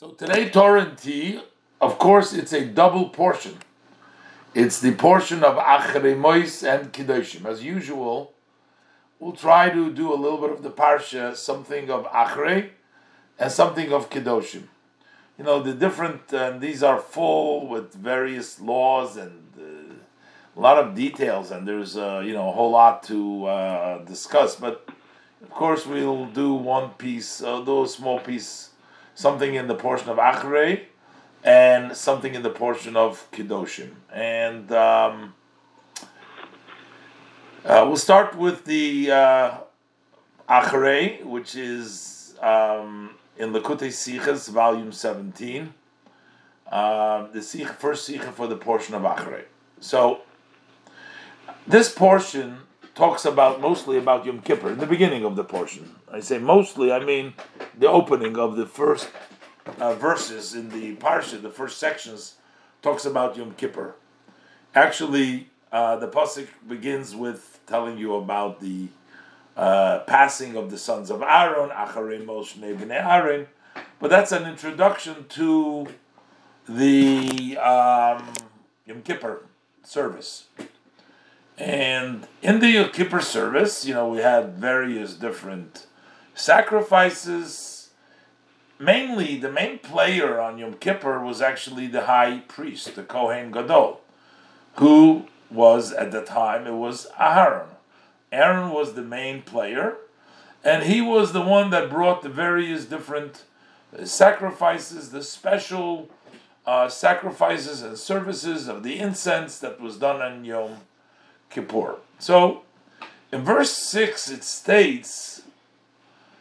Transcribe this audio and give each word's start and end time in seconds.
So 0.00 0.10
today, 0.10 0.48
Torah 0.48 0.82
and 0.82 0.96
Tea, 0.96 1.40
of 1.80 1.98
course, 1.98 2.32
it's 2.32 2.52
a 2.52 2.64
double 2.64 3.08
portion. 3.08 3.58
It's 4.54 4.80
the 4.80 4.92
portion 4.92 5.42
of 5.42 5.56
Achrei 5.56 6.16
Mois 6.16 6.62
and 6.62 6.92
Kedoshim. 6.92 7.44
As 7.44 7.64
usual, 7.64 8.32
we'll 9.18 9.32
try 9.32 9.70
to 9.70 9.92
do 9.92 10.14
a 10.14 10.14
little 10.14 10.38
bit 10.38 10.52
of 10.52 10.62
the 10.62 10.70
Parsha, 10.70 11.34
something 11.34 11.90
of 11.90 12.06
Achrei 12.12 12.68
and 13.40 13.50
something 13.50 13.92
of 13.92 14.08
Kedoshim. 14.08 14.68
You 15.36 15.42
know, 15.42 15.60
the 15.60 15.74
different, 15.74 16.32
and 16.32 16.60
these 16.60 16.84
are 16.84 17.00
full 17.00 17.66
with 17.66 17.92
various 17.92 18.60
laws 18.60 19.16
and 19.16 19.52
uh, 19.58 19.94
a 20.56 20.60
lot 20.60 20.78
of 20.78 20.94
details, 20.94 21.50
and 21.50 21.66
there's, 21.66 21.96
uh, 21.96 22.22
you 22.24 22.34
know, 22.34 22.48
a 22.50 22.52
whole 22.52 22.70
lot 22.70 23.02
to 23.02 23.46
uh, 23.46 24.04
discuss. 24.04 24.54
But 24.54 24.88
of 25.42 25.50
course, 25.50 25.86
we'll 25.86 26.26
do 26.26 26.54
one 26.54 26.90
piece, 26.90 27.42
uh, 27.42 27.60
a 27.60 27.88
small 27.88 28.20
piece 28.20 28.67
something 29.18 29.56
in 29.56 29.66
the 29.66 29.74
portion 29.74 30.08
of 30.08 30.16
Achrei, 30.16 30.82
and 31.42 31.96
something 31.96 32.36
in 32.36 32.42
the 32.44 32.50
portion 32.50 32.94
of 32.96 33.28
Kedoshim. 33.32 33.90
And 34.12 34.70
um, 34.70 35.34
uh, 37.64 37.84
we'll 37.84 37.96
start 37.96 38.36
with 38.36 38.64
the 38.64 39.10
uh, 39.10 39.54
Achrei, 40.48 41.24
which 41.24 41.56
is 41.56 42.36
um, 42.40 43.16
in 43.36 43.52
Likutei 43.52 43.88
Sichas, 43.88 44.48
volume 44.50 44.92
17. 44.92 45.74
Uh, 46.70 47.26
the 47.32 47.42
sikh, 47.42 47.70
first 47.70 48.06
sikha 48.06 48.30
for 48.30 48.46
the 48.46 48.56
portion 48.56 48.94
of 48.94 49.02
Achrei. 49.02 49.42
So, 49.80 50.20
this 51.66 51.92
portion 51.92 52.58
talks 52.98 53.24
about 53.24 53.60
mostly 53.60 53.96
about 53.96 54.26
Yom 54.26 54.40
Kippur 54.40 54.72
in 54.72 54.78
the 54.78 54.86
beginning 54.86 55.24
of 55.24 55.36
the 55.36 55.44
portion. 55.44 55.94
I 56.12 56.18
say 56.18 56.38
mostly, 56.38 56.90
I 56.90 56.98
mean 56.98 57.34
the 57.78 57.86
opening 57.86 58.36
of 58.36 58.56
the 58.56 58.66
first 58.66 59.08
uh, 59.78 59.94
verses 59.94 60.52
in 60.52 60.70
the 60.70 60.96
parsha, 60.96 61.40
the 61.40 61.48
first 61.48 61.78
sections, 61.78 62.34
talks 62.82 63.04
about 63.04 63.36
Yom 63.36 63.52
Kippur. 63.52 63.94
Actually, 64.74 65.48
uh, 65.70 65.94
the 65.94 66.08
pasuk 66.08 66.48
begins 66.68 67.14
with 67.14 67.60
telling 67.68 67.98
you 67.98 68.16
about 68.16 68.60
the 68.60 68.88
uh, 69.56 70.00
passing 70.00 70.56
of 70.56 70.72
the 70.72 70.78
sons 70.78 71.08
of 71.08 71.22
Aaron, 71.22 71.70
Acharei 71.70 72.26
Moshe 72.26 72.58
Bnei 72.58 72.90
Aaron, 72.90 73.46
but 74.00 74.10
that's 74.10 74.32
an 74.32 74.44
introduction 74.44 75.26
to 75.28 75.86
the 76.68 77.56
um, 77.58 78.24
Yom 78.86 79.02
Kippur 79.02 79.46
service. 79.84 80.46
And 81.58 82.28
in 82.40 82.60
the 82.60 82.70
Yom 82.70 82.90
Kippur 82.90 83.20
service, 83.20 83.84
you 83.84 83.92
know, 83.92 84.08
we 84.08 84.18
had 84.18 84.54
various 84.54 85.14
different 85.14 85.86
sacrifices. 86.34 87.90
Mainly, 88.78 89.38
the 89.38 89.50
main 89.50 89.80
player 89.80 90.40
on 90.40 90.58
Yom 90.58 90.74
Kippur 90.74 91.18
was 91.18 91.42
actually 91.42 91.88
the 91.88 92.06
high 92.06 92.42
priest, 92.46 92.94
the 92.94 93.02
Kohen 93.02 93.50
Gadol, 93.50 94.00
who 94.76 95.26
was 95.50 95.92
at 95.92 96.12
the 96.12 96.22
time 96.22 96.66
it 96.66 96.74
was 96.74 97.08
Aaron. 97.18 97.70
Aaron 98.30 98.70
was 98.70 98.94
the 98.94 99.02
main 99.02 99.42
player, 99.42 99.96
and 100.62 100.84
he 100.84 101.00
was 101.00 101.32
the 101.32 101.40
one 101.40 101.70
that 101.70 101.90
brought 101.90 102.22
the 102.22 102.28
various 102.28 102.84
different 102.84 103.42
sacrifices, 104.04 105.10
the 105.10 105.24
special 105.24 106.08
uh, 106.66 106.88
sacrifices 106.88 107.82
and 107.82 107.98
services 107.98 108.68
of 108.68 108.84
the 108.84 109.00
incense 109.00 109.58
that 109.58 109.80
was 109.80 109.96
done 109.96 110.20
on 110.20 110.44
Yom 110.44 110.82
Kippur. 111.50 111.96
So, 112.18 112.62
in 113.32 113.42
verse 113.42 113.72
6, 113.72 114.30
it 114.30 114.44
states 114.44 115.42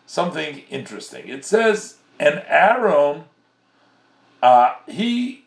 something 0.06 0.64
interesting. 0.70 1.28
It 1.28 1.46
says, 1.46 1.98
And 2.20 2.44
Aaron, 2.48 3.26
uh, 4.42 4.76
he 4.88 5.46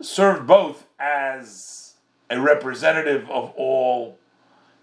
served 0.00 0.46
both 0.46 0.86
as 0.98 1.94
a 2.30 2.40
representative 2.40 3.30
of 3.30 3.52
all 3.56 4.18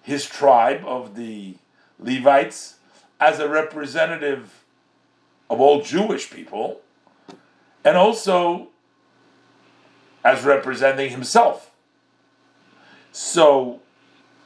his 0.01 0.25
tribe 0.25 0.83
of 0.85 1.15
the 1.15 1.55
Levites, 1.99 2.75
as 3.19 3.39
a 3.39 3.49
representative 3.49 4.63
of 5.49 5.59
all 5.59 5.81
Jewish 5.81 6.31
people, 6.31 6.81
and 7.83 7.97
also 7.97 8.69
as 10.23 10.43
representing 10.43 11.09
himself. 11.11 11.71
So 13.11 13.81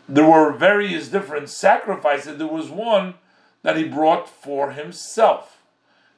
there 0.07 0.29
were 0.29 0.51
various 0.51 1.07
different 1.07 1.49
sacrifices. 1.49 2.37
There 2.37 2.47
was 2.47 2.69
one 2.69 3.15
that 3.61 3.77
he 3.77 3.83
brought 3.83 4.27
for 4.27 4.71
himself. 4.71 5.63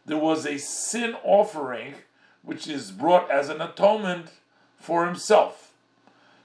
There 0.06 0.18
was 0.18 0.46
a 0.46 0.58
sin 0.58 1.16
offering 1.24 1.96
which 2.42 2.68
is 2.68 2.92
brought 2.92 3.30
as 3.32 3.50
an 3.50 3.62
atonement 3.62 4.28
for 4.78 5.06
himself. 5.06 5.72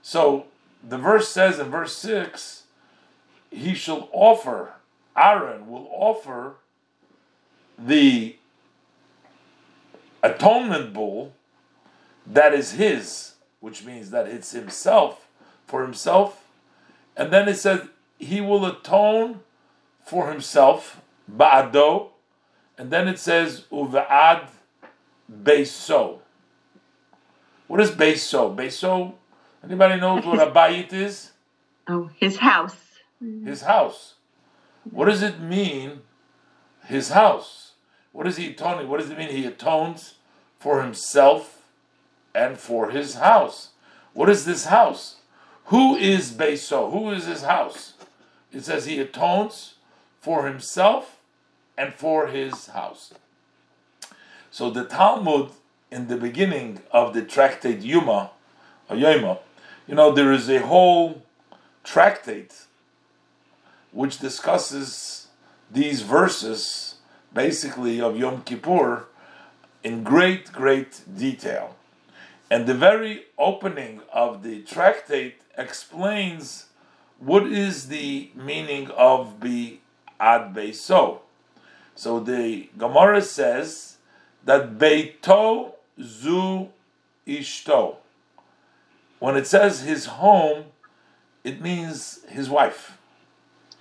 So 0.03 0.47
the 0.87 0.99
verse 0.99 1.29
says 1.29 1.59
in 1.59 1.71
verse 1.71 1.97
6 1.99 2.65
he 3.51 3.75
shall 3.75 4.09
offer, 4.13 4.75
Aaron 5.17 5.69
will 5.69 5.89
offer 5.93 6.55
the 7.79 8.37
atonement 10.23 10.93
bull 10.93 11.33
that 12.27 12.55
is 12.55 12.73
his, 12.73 13.33
which 13.59 13.85
means 13.85 14.11
that 14.11 14.29
it's 14.29 14.53
himself 14.53 15.27
for 15.67 15.83
himself 15.83 16.40
and 17.21 17.31
then 17.31 17.51
it 17.51 17.57
says 17.57 17.83
he 18.19 18.41
will 18.41 18.65
atone 18.65 19.41
for 20.07 20.31
himself, 20.31 21.03
ba'ado, 21.31 22.09
and 22.79 22.91
then 22.91 23.09
it 23.09 23.19
says 23.19 23.67
uve'ad 23.71 24.49
beiso. 25.31 26.21
What 27.67 27.79
is 27.83 27.91
beiso? 27.91 28.57
Beiso. 28.57 29.13
Anybody 29.63 30.01
knows 30.01 30.25
what 30.25 30.41
a 30.41 30.51
bayit 30.51 30.95
is? 30.95 31.33
Oh, 31.89 32.09
his 32.19 32.37
house. 32.37 32.77
His 33.45 33.63
house. 33.63 34.15
What 34.89 35.07
does 35.07 35.23
it 35.23 35.41
mean? 35.41 36.03
His 36.85 37.09
house. 37.09 37.73
What 38.13 38.29
is 38.29 38.37
he 38.37 38.51
atoning? 38.51 38.87
What 38.87 39.01
does 39.01 39.11
it 39.11 39.19
mean? 39.19 39.31
He 39.31 39.45
atones 39.45 40.15
for 40.61 40.83
himself 40.83 41.65
and 42.33 42.57
for 42.57 42.91
his 42.91 43.15
house. 43.15 43.71
What 44.13 44.29
is 44.29 44.45
this 44.45 44.67
house? 44.67 45.20
Who 45.71 45.95
is 45.95 46.33
Beiso? 46.33 46.91
Who 46.91 47.13
is 47.13 47.27
his 47.27 47.43
house? 47.43 47.95
It 48.53 48.65
says 48.65 48.87
he 48.87 48.99
atones 48.99 49.75
for 50.21 50.49
himself 50.49 51.21
and 51.79 51.95
for 51.95 52.27
his 52.27 52.67
house. 52.67 53.15
So 54.51 54.69
the 54.69 54.85
Talmud 54.85 55.51
in 55.93 56.09
the 56.09 56.17
beginning 56.17 56.81
of 56.91 57.15
the 57.15 57.23
tractate 57.23 57.83
Yuma, 57.83 58.33
or 58.89 58.97
Yoma, 58.97 59.39
you 59.87 59.95
know, 59.95 60.11
there 60.11 60.33
is 60.33 60.51
a 60.51 60.59
whole 60.59 61.23
tractate 61.85 62.65
which 63.93 64.19
discusses 64.19 65.29
these 65.71 66.03
verses 66.03 66.97
basically 67.33 68.01
of 68.01 68.19
Yom 68.19 68.43
Kippur 68.43 69.05
in 69.85 70.03
great, 70.03 70.51
great 70.53 71.03
detail. 71.17 71.77
And 72.51 72.67
the 72.67 72.75
very 72.75 73.27
opening 73.39 74.01
of 74.13 74.43
the 74.43 74.63
tractate 74.63 75.41
explains 75.57 76.67
what 77.19 77.47
is 77.47 77.89
the 77.89 78.31
meaning 78.35 78.91
of 78.91 79.39
be 79.39 79.81
ad 80.19 80.53
beiso. 80.53 81.21
So 81.95 82.19
So 82.19 82.19
the 82.19 82.69
Gemara 82.77 83.23
says 83.23 83.99
that 84.45 84.79
beito 84.79 85.75
zu 86.03 86.71
ishto. 87.27 87.97
When 89.21 89.37
it 89.37 89.47
says 89.47 89.83
his 89.83 90.07
home, 90.07 90.65
it 91.45 91.61
means 91.61 92.25
his 92.29 92.49
wife. 92.49 92.99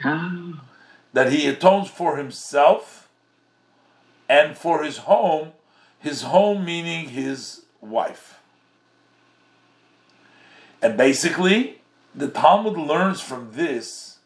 Oh. 0.04 0.60
That 1.14 1.32
he 1.32 1.48
atones 1.48 1.90
for 1.90 2.18
himself 2.18 3.10
and 4.28 4.56
for 4.58 4.84
his 4.84 4.98
home, 4.98 5.54
his 5.98 6.24
home 6.24 6.66
meaning 6.66 7.10
his 7.10 7.66
wife. 7.82 8.39
And 10.82 10.98
basically, 10.98 11.82
the 12.16 12.30
Talmud 12.30 12.78
learns 12.78 13.22
from 13.22 13.52
this 13.52 14.20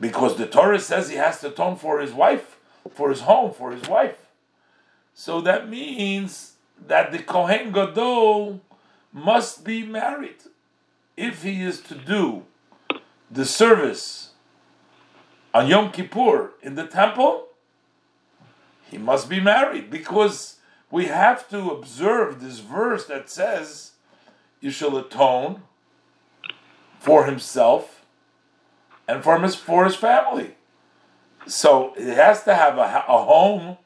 because 0.00 0.36
the 0.36 0.46
Torah 0.46 0.80
says 0.80 1.08
he 1.08 1.16
has 1.16 1.40
to 1.40 1.48
atone 1.48 1.76
for 1.76 2.00
his 2.00 2.12
wife, 2.12 2.58
for 2.90 3.10
his 3.10 3.20
home, 3.20 3.52
for 3.52 3.70
his 3.72 3.88
wife. 3.88 4.26
So 5.14 5.40
that 5.42 5.68
means 5.68 6.54
that 6.86 7.12
the 7.12 7.18
Kohen 7.18 7.72
Gadol 7.72 8.60
must 9.12 9.64
be 9.64 9.84
married 9.84 10.42
if 11.16 11.42
he 11.42 11.62
is 11.62 11.80
to 11.82 11.94
do 11.94 12.44
the 13.30 13.44
service 13.44 14.30
on 15.52 15.68
Yom 15.68 15.92
Kippur 15.92 16.52
in 16.62 16.74
the 16.74 16.86
temple. 16.86 17.46
He 18.90 18.98
must 18.98 19.28
be 19.28 19.40
married 19.40 19.90
because 19.90 20.56
we 20.90 21.06
have 21.06 21.48
to 21.50 21.70
observe 21.70 22.40
this 22.40 22.58
verse 22.58 23.06
that 23.06 23.30
says 23.30 23.92
you 24.64 24.70
shall 24.70 24.96
atone 24.96 25.60
for 26.98 27.26
himself 27.26 28.02
and 29.06 29.22
for 29.22 29.38
his, 29.38 29.54
for 29.54 29.84
his 29.84 29.94
family. 29.94 30.54
So 31.46 31.92
he 31.98 32.08
has 32.08 32.44
to 32.44 32.54
have 32.54 32.78
a, 32.78 33.04
a 33.06 33.22
home 33.24 33.76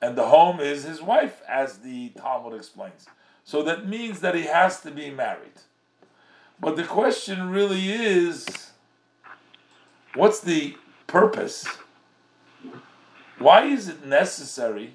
and 0.00 0.14
the 0.14 0.26
home 0.26 0.60
is 0.60 0.84
his 0.84 1.02
wife, 1.02 1.42
as 1.48 1.78
the 1.78 2.10
Talmud 2.10 2.54
explains. 2.54 3.06
So 3.42 3.64
that 3.64 3.88
means 3.88 4.20
that 4.20 4.36
he 4.36 4.42
has 4.42 4.80
to 4.82 4.92
be 4.92 5.10
married. 5.10 5.58
But 6.60 6.76
the 6.76 6.84
question 6.84 7.50
really 7.50 7.90
is 7.90 8.70
what's 10.14 10.38
the 10.38 10.76
purpose? 11.08 11.66
Why 13.40 13.64
is 13.64 13.88
it 13.88 14.06
necessary 14.06 14.92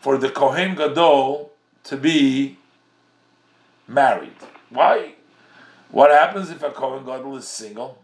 for 0.00 0.18
the 0.18 0.28
Kohen 0.28 0.74
Gadol 0.74 1.52
to 1.84 1.96
be 1.96 2.58
married? 3.88 4.36
Why? 4.68 5.14
What 5.90 6.10
happens 6.10 6.50
if 6.50 6.62
a 6.62 6.70
Kohen 6.70 7.04
Gadol 7.04 7.36
is 7.38 7.48
single? 7.48 7.98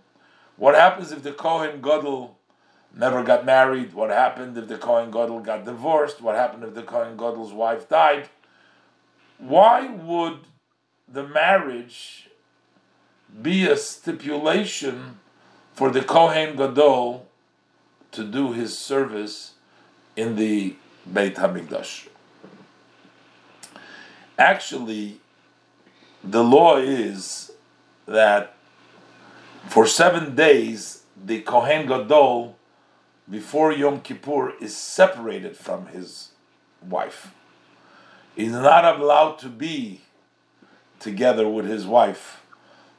What 0.56 0.74
happens 0.74 1.12
if 1.12 1.22
the 1.22 1.32
Kohen 1.32 1.82
Gadol 1.82 2.38
never 2.96 3.22
got 3.22 3.44
married? 3.44 3.92
What 3.92 4.10
happened 4.10 4.56
if 4.56 4.68
the 4.68 4.78
Kohen 4.78 5.10
Gadol 5.10 5.40
got 5.40 5.64
divorced? 5.64 6.20
What 6.22 6.36
happened 6.36 6.64
if 6.64 6.74
the 6.74 6.82
Kohen 6.82 7.16
Gadol's 7.16 7.52
wife 7.52 7.88
died? 7.88 8.28
Why 9.38 9.88
would 9.88 10.38
the 11.06 11.26
marriage 11.26 12.30
be 13.42 13.66
a 13.66 13.76
stipulation 13.76 15.18
for 15.72 15.90
the 15.90 16.02
Kohen 16.02 16.56
Gadol 16.56 17.26
to 18.12 18.24
do 18.24 18.52
his 18.52 18.78
service 18.78 19.54
in 20.16 20.36
the 20.36 20.76
Beit 21.12 21.34
Hamikdash? 21.34 22.08
Actually, 24.38 25.20
the 26.24 26.42
law 26.42 26.78
is 26.78 27.52
that 28.06 28.56
for 29.68 29.86
seven 29.86 30.34
days 30.34 31.02
the 31.22 31.42
Kohen 31.42 31.86
Gadol 31.86 32.56
before 33.30 33.72
Yom 33.72 34.00
Kippur 34.00 34.54
is 34.60 34.76
separated 34.76 35.56
from 35.56 35.86
his 35.86 36.30
wife. 36.82 37.32
He's 38.34 38.52
not 38.52 38.98
allowed 38.98 39.38
to 39.40 39.48
be 39.48 40.00
together 40.98 41.48
with 41.48 41.66
his 41.66 41.86
wife 41.86 42.42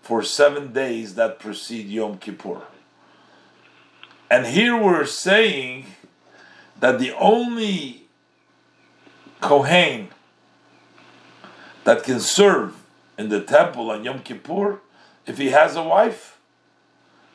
for 0.02 0.22
seven 0.22 0.72
days 0.72 1.16
that 1.16 1.40
precede 1.40 1.88
Yom 1.88 2.20
Kippur. 2.20 2.62
And 4.30 4.46
here 4.46 4.80
we're 4.80 5.06
saying 5.06 5.88
that 6.80 7.00
the 7.00 7.12
only 7.14 8.06
Kohen 9.42 10.10
that 11.84 12.04
can 12.04 12.20
serve 12.20 12.85
in 13.18 13.30
the 13.30 13.42
temple 13.42 13.92
on 13.92 14.04
Yom 14.04 14.20
Kippur 14.20 14.82
if 15.26 15.38
he 15.38 15.50
has 15.50 15.76
a 15.76 15.84
wife. 15.84 16.40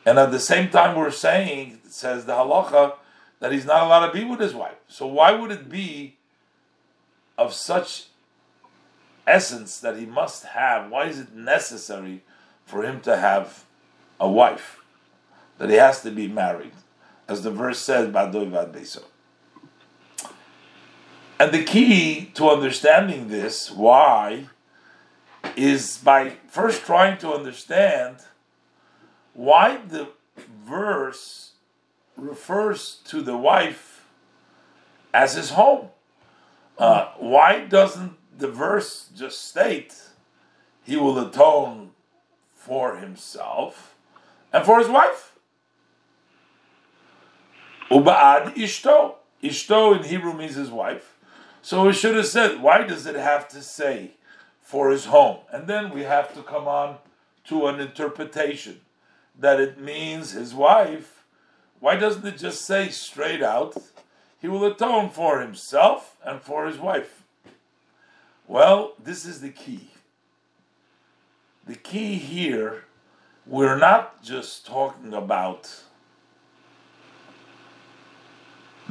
And 0.05 0.17
at 0.17 0.31
the 0.31 0.39
same 0.39 0.69
time, 0.69 0.95
we're 0.95 1.11
saying, 1.11 1.79
says 1.87 2.25
the 2.25 2.33
halacha, 2.33 2.95
that 3.39 3.51
he's 3.51 3.65
not 3.65 3.83
allowed 3.83 4.07
to 4.07 4.13
be 4.13 4.23
with 4.23 4.39
his 4.39 4.53
wife. 4.53 4.77
So 4.87 5.05
why 5.05 5.31
would 5.31 5.51
it 5.51 5.69
be 5.69 6.17
of 7.37 7.53
such 7.53 8.07
essence 9.27 9.79
that 9.79 9.97
he 9.97 10.05
must 10.05 10.45
have? 10.45 10.89
Why 10.89 11.05
is 11.05 11.19
it 11.19 11.33
necessary 11.33 12.23
for 12.65 12.83
him 12.83 13.01
to 13.01 13.17
have 13.17 13.65
a 14.19 14.29
wife? 14.29 14.79
That 15.57 15.69
he 15.69 15.75
has 15.75 16.01
to 16.01 16.11
be 16.11 16.27
married, 16.27 16.73
as 17.27 17.43
the 17.43 17.51
verse 17.51 17.79
says, 17.79 18.09
"Badoy 18.09 18.49
vad 18.49 18.73
beso." 18.73 19.03
And 21.39 21.51
the 21.51 21.63
key 21.63 22.31
to 22.35 22.49
understanding 22.49 23.27
this, 23.29 23.71
why, 23.71 24.49
is 25.55 25.97
by 25.97 26.33
first 26.47 26.85
trying 26.85 27.17
to 27.19 27.33
understand 27.33 28.17
why 29.33 29.77
the 29.87 30.09
verse 30.65 31.51
refers 32.15 32.99
to 33.05 33.21
the 33.21 33.37
wife 33.37 34.05
as 35.13 35.35
his 35.35 35.51
home. 35.51 35.89
Uh, 36.77 37.11
why 37.17 37.65
doesn't 37.65 38.13
the 38.37 38.47
verse 38.47 39.09
just 39.15 39.43
state 39.43 39.95
he 40.83 40.97
will 40.97 41.19
atone 41.19 41.91
for 42.55 42.97
himself 42.97 43.95
and 44.51 44.65
for 44.65 44.79
his 44.79 44.87
wife? 44.87 45.35
Uba'ad 47.89 48.55
ishto. 48.55 49.15
Ishto 49.43 49.97
in 49.97 50.03
Hebrew 50.03 50.33
means 50.33 50.55
his 50.55 50.69
wife. 50.69 51.17
So 51.61 51.87
it 51.89 51.93
should 51.93 52.15
have 52.15 52.27
said, 52.27 52.61
why 52.61 52.83
does 52.83 53.05
it 53.05 53.15
have 53.15 53.47
to 53.49 53.61
say 53.61 54.11
for 54.71 54.89
his 54.89 55.03
home? 55.03 55.39
And 55.51 55.67
then 55.67 55.89
we 55.89 56.03
have 56.03 56.33
to 56.33 56.41
come 56.41 56.65
on 56.65 56.95
to 57.43 57.67
an 57.67 57.81
interpretation 57.81 58.79
that 59.37 59.59
it 59.59 59.77
means 59.77 60.31
his 60.31 60.53
wife. 60.53 61.25
Why 61.81 61.97
doesn't 61.97 62.25
it 62.25 62.37
just 62.37 62.63
say 62.63 62.87
straight 62.87 63.43
out, 63.43 63.75
he 64.39 64.47
will 64.47 64.63
atone 64.63 65.09
for 65.09 65.41
himself 65.41 66.15
and 66.23 66.41
for 66.41 66.67
his 66.67 66.77
wife? 66.77 67.23
Well, 68.47 68.93
this 68.97 69.25
is 69.25 69.41
the 69.41 69.49
key. 69.49 69.89
The 71.67 71.75
key 71.75 72.15
here, 72.15 72.85
we're 73.45 73.77
not 73.77 74.23
just 74.23 74.65
talking 74.65 75.13
about 75.13 75.83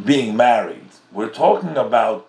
being 0.05 0.37
married. 0.37 0.91
We're 1.11 1.31
talking 1.31 1.79
about, 1.79 2.29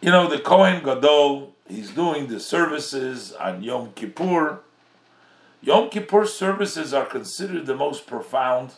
you 0.00 0.12
know, 0.12 0.28
the 0.28 0.38
Kohen 0.38 0.84
Gadol, 0.84 1.52
he's 1.68 1.90
doing 1.90 2.28
the 2.28 2.40
services 2.40 3.32
on 3.32 3.62
Yom 3.62 3.92
Kippur. 3.94 4.60
Yom 5.60 5.90
Kippur 5.90 6.26
services 6.26 6.94
are 6.94 7.06
considered 7.06 7.66
the 7.66 7.74
most 7.74 8.06
profound 8.06 8.74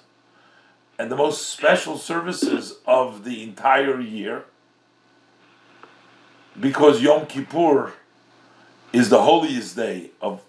and 0.98 1.10
the 1.10 1.16
most 1.16 1.48
special 1.48 1.96
services 1.96 2.78
of 2.87 3.25
the 3.25 3.42
entire 3.42 4.00
year 4.00 4.44
because 6.58 7.00
Yom 7.02 7.26
Kippur 7.26 7.92
is 8.92 9.08
the 9.08 9.22
holiest 9.22 9.76
day 9.76 10.10
of 10.20 10.42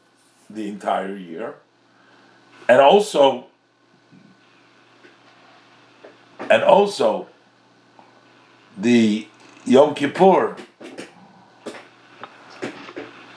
the 0.50 0.68
entire 0.68 1.16
year. 1.16 1.56
And 2.68 2.82
also, 2.82 3.48
and 6.40 6.64
also, 6.64 7.28
the 8.78 9.28
Yom 9.66 9.94
Kippur 9.94 10.56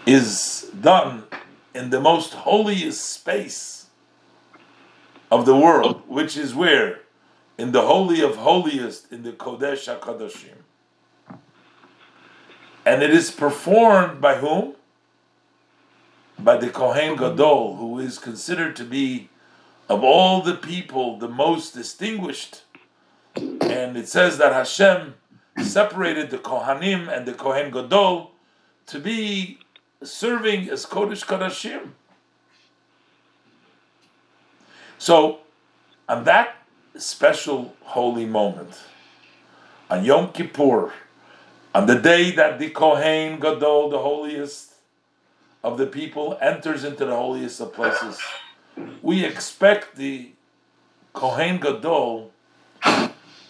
is 0.07 0.71
done 0.81 1.25
in 1.75 1.91
the 1.91 2.01
most 2.01 2.35
holiest 2.35 3.09
space 3.09 3.87
of 5.31 5.47
the 5.47 5.57
world, 5.57 6.03
which 6.07 6.37
is 6.37 6.55
where? 6.55 7.01
In 7.57 7.73
the 7.73 7.83
Holy 7.83 8.21
of 8.21 8.37
Holiest, 8.37 9.11
in 9.13 9.23
the 9.23 9.33
Kodesh 9.33 9.89
HaKadoshim. 9.89 10.57
And 12.87 13.03
it 13.03 13.11
is 13.11 13.31
performed 13.31 14.21
by 14.21 14.37
whom? 14.37 14.75
By 16.39 16.57
the 16.57 16.69
Kohen 16.69 17.17
Gadol, 17.17 17.77
who 17.77 17.99
is 17.99 18.19
considered 18.19 18.77
to 18.77 18.85
be, 18.85 19.31
of 19.89 20.05
all 20.05 20.43
the 20.43 20.55
people, 20.55 21.19
the 21.19 21.29
most 21.29 21.75
distinguished. 21.75 22.63
And 23.37 23.97
it 23.97 24.09
says 24.09 24.39
that 24.39 24.53
Hashem 24.53 25.15
separated 25.63 26.31
the 26.31 26.39
Kohanim 26.39 27.09
and 27.09 27.27
the 27.27 27.33
Kohen 27.33 27.71
Gadol 27.71 28.33
to 28.87 28.99
be 28.99 29.59
serving 30.05 30.69
as 30.69 30.87
Kodesh 30.87 31.25
Kodashim. 31.25 31.91
So, 34.99 35.41
on 36.09 36.25
that 36.25 36.57
special 36.97 37.75
holy 37.83 38.27
moment, 38.27 38.79
on 39.91 40.05
Yom 40.05 40.33
Kippur, 40.33 40.93
on 41.75 41.87
the 41.87 41.97
day 41.97 42.31
that 42.31 42.59
the 42.59 42.71
Kohen 42.71 43.41
Gadol, 43.41 43.91
the 43.91 43.99
holiest 43.99 44.75
of 45.63 45.77
the 45.79 45.87
people, 45.87 46.39
enters 46.41 46.85
into 46.85 47.05
the 47.05 47.17
holiest 47.17 47.61
of 47.61 47.73
places, 47.73 48.21
we 49.03 49.25
expect 49.25 49.97
the 49.97 50.31
Kohen 51.13 51.59
Gadol 51.59 52.31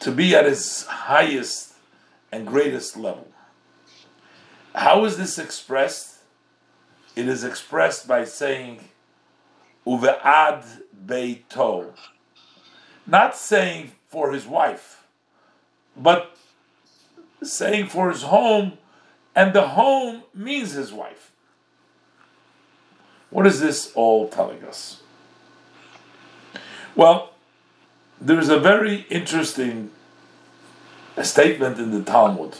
to 0.00 0.12
be 0.12 0.34
at 0.34 0.44
his 0.44 0.86
highest 0.86 1.74
and 2.32 2.46
greatest 2.46 2.96
level. 2.96 3.28
How 4.74 5.04
is 5.04 5.16
this 5.16 5.38
expressed? 5.38 6.13
It 7.16 7.28
is 7.28 7.44
expressed 7.44 8.08
by 8.08 8.24
saying 8.24 8.80
uve'ad 9.86 10.82
beito, 11.06 11.92
not 13.06 13.36
saying 13.36 13.92
for 14.08 14.32
his 14.32 14.46
wife, 14.46 15.04
but 15.96 16.36
saying 17.42 17.88
for 17.88 18.10
his 18.10 18.22
home, 18.22 18.78
and 19.34 19.52
the 19.52 19.68
home 19.68 20.22
means 20.34 20.72
his 20.72 20.92
wife. 20.92 21.32
What 23.30 23.46
is 23.46 23.60
this 23.60 23.92
all 23.94 24.28
telling 24.28 24.62
us? 24.64 25.02
Well, 26.94 27.30
there's 28.20 28.48
a 28.48 28.58
very 28.58 29.06
interesting 29.10 29.90
statement 31.22 31.78
in 31.78 31.90
the 31.90 32.02
Talmud 32.02 32.58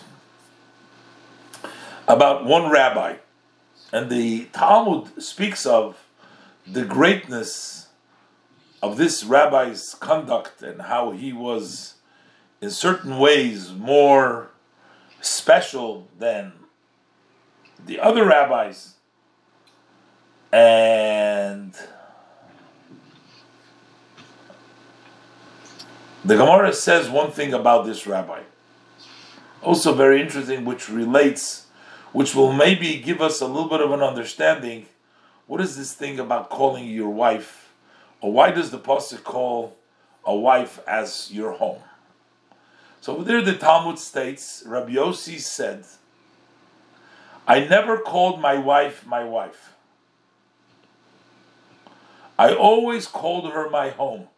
about 2.06 2.44
one 2.44 2.70
rabbi, 2.70 3.16
and 3.94 4.10
the 4.10 4.46
Talmud 4.46 5.22
speaks 5.22 5.64
of 5.64 6.04
the 6.66 6.84
greatness 6.84 7.90
of 8.82 8.96
this 8.96 9.22
rabbi's 9.22 9.94
conduct 9.94 10.62
and 10.62 10.82
how 10.82 11.12
he 11.12 11.32
was 11.32 11.94
in 12.60 12.70
certain 12.70 13.18
ways 13.20 13.70
more 13.72 14.50
special 15.20 16.08
than 16.18 16.54
the 17.86 18.00
other 18.00 18.26
rabbis. 18.26 18.94
And 20.52 21.72
the 26.24 26.36
Gemara 26.36 26.72
says 26.72 27.08
one 27.08 27.30
thing 27.30 27.54
about 27.54 27.86
this 27.86 28.08
rabbi. 28.08 28.42
Also 29.62 29.94
very 29.94 30.20
interesting, 30.20 30.64
which 30.64 30.88
relates, 30.88 31.63
which 32.14 32.32
will 32.32 32.52
maybe 32.52 33.00
give 33.00 33.20
us 33.20 33.40
a 33.40 33.46
little 33.46 33.68
bit 33.68 33.80
of 33.80 33.90
an 33.90 34.00
understanding. 34.00 34.86
What 35.48 35.60
is 35.60 35.76
this 35.76 35.92
thing 35.92 36.20
about 36.20 36.48
calling 36.48 36.86
your 36.86 37.08
wife, 37.10 37.72
or 38.20 38.32
why 38.32 38.52
does 38.52 38.70
the 38.70 38.78
pasuk 38.78 39.24
call 39.24 39.76
a 40.24 40.34
wife 40.34 40.78
as 40.86 41.32
your 41.32 41.52
home? 41.54 41.82
So 43.00 43.16
there, 43.16 43.42
the 43.42 43.56
Talmud 43.56 43.98
states, 43.98 44.62
Rabbi 44.64 44.92
Yossi 44.92 45.40
said, 45.40 45.86
"I 47.48 47.64
never 47.64 47.98
called 47.98 48.40
my 48.40 48.58
wife 48.58 49.04
my 49.04 49.24
wife. 49.24 49.72
I 52.38 52.54
always 52.54 53.08
called 53.08 53.50
her 53.50 53.68
my 53.68 53.90
home." 53.90 54.28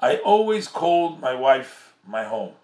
I 0.00 0.16
always 0.24 0.68
called 0.68 1.20
my 1.20 1.34
wife 1.34 1.91
my 2.06 2.24
home. 2.24 2.54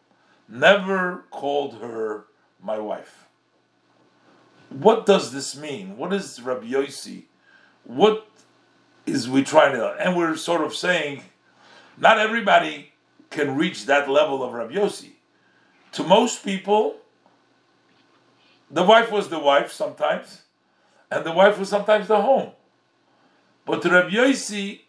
Never 0.48 1.24
called 1.30 1.80
her 1.80 2.24
my 2.62 2.78
wife. 2.78 3.26
What 4.70 5.06
does 5.06 5.32
this 5.32 5.56
mean? 5.56 5.96
What 5.96 6.12
is 6.12 6.40
Rabbi 6.42 6.66
Yossi? 6.66 7.24
What 7.84 8.28
is 9.06 9.28
we 9.28 9.42
trying 9.42 9.72
to? 9.72 9.96
And 9.98 10.16
we're 10.16 10.36
sort 10.36 10.62
of 10.62 10.74
saying, 10.74 11.22
not 11.96 12.18
everybody 12.18 12.92
can 13.30 13.56
reach 13.56 13.86
that 13.86 14.08
level 14.08 14.42
of 14.42 14.52
Rabbi 14.52 14.74
Yossi. 14.74 15.12
To 15.92 16.04
most 16.04 16.44
people, 16.44 16.96
the 18.70 18.84
wife 18.84 19.10
was 19.10 19.28
the 19.28 19.38
wife 19.38 19.72
sometimes, 19.72 20.42
and 21.10 21.24
the 21.24 21.32
wife 21.32 21.58
was 21.58 21.68
sometimes 21.68 22.08
the 22.08 22.20
home. 22.20 22.50
But 23.64 23.82
to 23.82 23.90
Rabbi 23.90 24.10
Yossi, 24.10 24.80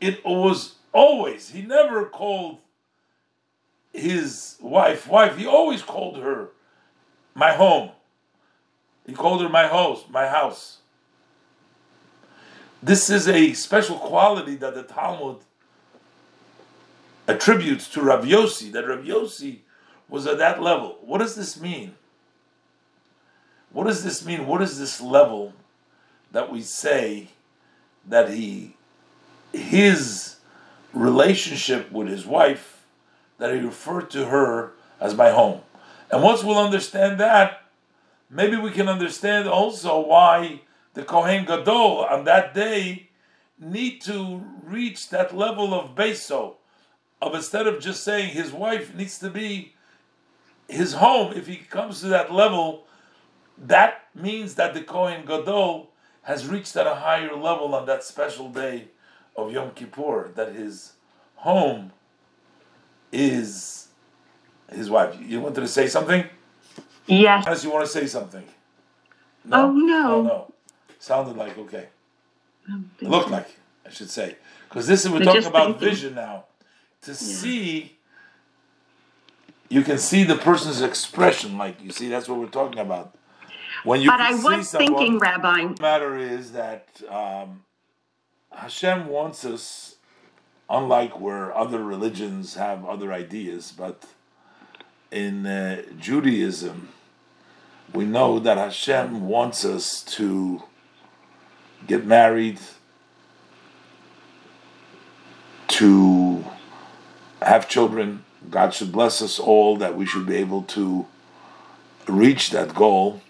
it 0.00 0.24
was 0.24 0.76
always, 0.92 1.50
he 1.50 1.62
never 1.62 2.06
called 2.06 2.58
his 3.98 4.56
wife 4.60 5.06
wife, 5.06 5.36
he 5.36 5.46
always 5.46 5.82
called 5.82 6.18
her 6.18 6.48
my 7.34 7.52
home. 7.52 7.90
He 9.06 9.14
called 9.14 9.42
her 9.42 9.48
my 9.48 9.66
house, 9.66 10.04
my 10.10 10.26
house. 10.26 10.78
This 12.82 13.10
is 13.10 13.26
a 13.26 13.54
special 13.54 13.96
quality 13.96 14.56
that 14.56 14.74
the 14.74 14.82
Talmud 14.82 15.38
attributes 17.26 17.88
to 17.90 18.02
Rav 18.02 18.24
Yossi, 18.24 18.70
that 18.72 18.86
Rav 18.86 19.00
Yossi 19.04 19.60
was 20.08 20.26
at 20.26 20.38
that 20.38 20.62
level. 20.62 20.98
What 21.02 21.18
does 21.18 21.34
this 21.34 21.60
mean? 21.60 21.94
What 23.72 23.86
does 23.86 24.04
this 24.04 24.24
mean? 24.24 24.46
What 24.46 24.62
is 24.62 24.78
this 24.78 25.00
level 25.00 25.52
that 26.32 26.50
we 26.50 26.62
say 26.62 27.28
that 28.06 28.30
he, 28.30 28.76
his 29.52 30.36
relationship 30.92 31.92
with 31.92 32.08
his 32.08 32.24
wife, 32.24 32.77
that 33.38 33.54
he 33.54 33.60
referred 33.60 34.10
to 34.10 34.26
her 34.26 34.72
as 35.00 35.14
my 35.14 35.30
home? 35.30 35.62
And 36.10 36.22
once 36.22 36.42
we'll 36.42 36.58
understand 36.58 37.18
that, 37.20 37.62
maybe 38.30 38.56
we 38.56 38.70
can 38.70 38.88
understand 38.88 39.48
also 39.48 40.00
why 40.00 40.62
the 40.94 41.04
Kohen 41.04 41.44
Gadol 41.44 42.04
on 42.04 42.24
that 42.24 42.54
day 42.54 43.08
need 43.58 44.00
to 44.02 44.42
reach 44.64 45.10
that 45.10 45.36
level 45.36 45.74
of 45.74 45.94
beso, 45.94 46.54
of 47.20 47.34
instead 47.34 47.66
of 47.66 47.80
just 47.80 48.04
saying 48.04 48.30
his 48.30 48.52
wife 48.52 48.94
needs 48.94 49.18
to 49.18 49.30
be 49.30 49.74
his 50.68 50.94
home, 50.94 51.32
if 51.34 51.46
he 51.46 51.56
comes 51.56 52.00
to 52.00 52.08
that 52.08 52.32
level, 52.32 52.86
that 53.56 54.04
means 54.14 54.54
that 54.54 54.74
the 54.74 54.82
Kohen 54.82 55.24
Gadol 55.24 55.90
has 56.22 56.46
reached 56.46 56.76
at 56.76 56.86
a 56.86 56.96
higher 56.96 57.34
level 57.34 57.74
on 57.74 57.86
that 57.86 58.04
special 58.04 58.48
day 58.50 58.88
of 59.36 59.52
Yom 59.52 59.70
Kippur, 59.70 60.30
that 60.34 60.54
his 60.54 60.92
home 61.36 61.92
is 63.12 63.88
his 64.72 64.90
wife. 64.90 65.16
You 65.20 65.40
wanted 65.40 65.60
to 65.60 65.68
say 65.68 65.86
something? 65.86 66.24
Yes. 67.06 67.44
Unless 67.46 67.64
you 67.64 67.70
want 67.70 67.86
to 67.86 67.90
say 67.90 68.06
something. 68.06 68.44
No? 69.44 69.66
Oh, 69.66 69.72
no. 69.72 70.14
Oh, 70.14 70.22
no. 70.22 70.54
Sounded 70.98 71.36
like 71.36 71.56
okay. 71.58 71.88
It 73.00 73.08
looked 73.08 73.30
like 73.30 73.48
I 73.86 73.90
should 73.90 74.10
say 74.10 74.36
because 74.68 74.86
this 74.86 75.04
is 75.04 75.10
we're 75.10 75.20
talking 75.20 75.46
about 75.46 75.66
thinking. 75.68 75.88
vision 75.88 76.14
now. 76.14 76.44
To 77.02 77.14
see, 77.14 77.96
you 79.68 79.82
can 79.82 79.98
see 79.98 80.24
the 80.24 80.34
person's 80.34 80.82
expression. 80.82 81.56
Like 81.56 81.82
you 81.82 81.90
see, 81.92 82.08
that's 82.08 82.28
what 82.28 82.38
we're 82.38 82.46
talking 82.46 82.80
about. 82.80 83.14
When 83.84 84.00
you 84.00 84.10
But 84.10 84.20
I 84.20 84.34
was 84.34 84.68
someone, 84.68 84.94
thinking, 84.96 85.18
Rabbi, 85.18 85.72
the 85.74 85.82
matter 85.82 86.16
is 86.16 86.52
that 86.52 86.88
um, 87.08 87.62
Hashem 88.52 89.06
wants 89.06 89.44
us, 89.44 89.96
unlike 90.68 91.18
where 91.20 91.56
other 91.56 91.82
religions 91.82 92.54
have 92.54 92.84
other 92.84 93.12
ideas, 93.12 93.72
but 93.76 94.04
in 95.10 95.46
uh, 95.46 95.82
Judaism, 95.98 96.88
we 97.94 98.04
know 98.04 98.38
that 98.38 98.58
Hashem 98.58 99.26
wants 99.26 99.64
us 99.64 100.02
to 100.02 100.62
get 101.86 102.04
married, 102.04 102.58
to 105.68 106.44
have 107.40 107.68
children. 107.68 108.24
God 108.50 108.74
should 108.74 108.92
bless 108.92 109.22
us 109.22 109.38
all 109.38 109.76
that 109.76 109.96
we 109.96 110.04
should 110.04 110.26
be 110.26 110.36
able 110.36 110.62
to 110.62 111.06
reach 112.06 112.50
that 112.50 112.74
goal. 112.74 113.22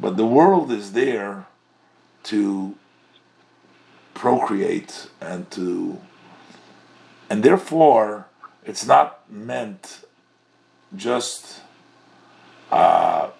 But 0.00 0.16
the 0.16 0.26
world 0.26 0.70
is 0.70 0.92
there 0.92 1.46
to 2.24 2.76
procreate 4.14 5.08
and 5.20 5.50
to, 5.52 5.98
and 7.30 7.42
therefore, 7.42 8.26
it's 8.64 8.86
not 8.86 9.30
meant 9.30 10.04
just 10.96 11.60
uh, 12.70 13.30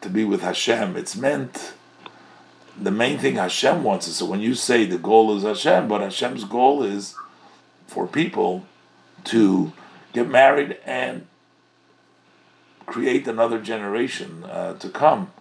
to 0.00 0.08
be 0.08 0.24
with 0.24 0.42
Hashem. 0.42 0.96
It's 0.96 1.16
meant 1.16 1.72
the 2.80 2.90
main 2.90 3.18
thing 3.18 3.36
Hashem 3.36 3.82
wants 3.82 4.08
is. 4.08 4.16
So 4.16 4.26
when 4.26 4.40
you 4.40 4.54
say 4.54 4.84
the 4.84 4.98
goal 4.98 5.36
is 5.36 5.42
Hashem, 5.42 5.88
but 5.88 6.00
Hashem's 6.00 6.44
goal 6.44 6.82
is 6.82 7.14
for 7.86 8.06
people 8.06 8.66
to 9.24 9.72
get 10.12 10.28
married 10.28 10.78
and 10.84 11.26
create 12.86 13.26
another 13.26 13.60
generation 13.60 14.44
uh, 14.44 14.74
to 14.74 14.88
come. 14.88 15.32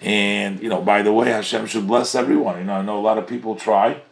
And 0.00 0.60
you 0.60 0.68
know, 0.68 0.82
by 0.82 1.02
the 1.02 1.12
way, 1.12 1.30
Hashem 1.30 1.66
should 1.66 1.86
bless 1.86 2.14
everyone. 2.14 2.58
You 2.58 2.64
know, 2.64 2.74
I 2.74 2.82
know 2.82 2.98
a 2.98 3.00
lot 3.00 3.18
of 3.18 3.26
people 3.26 3.54
try, 3.54 4.02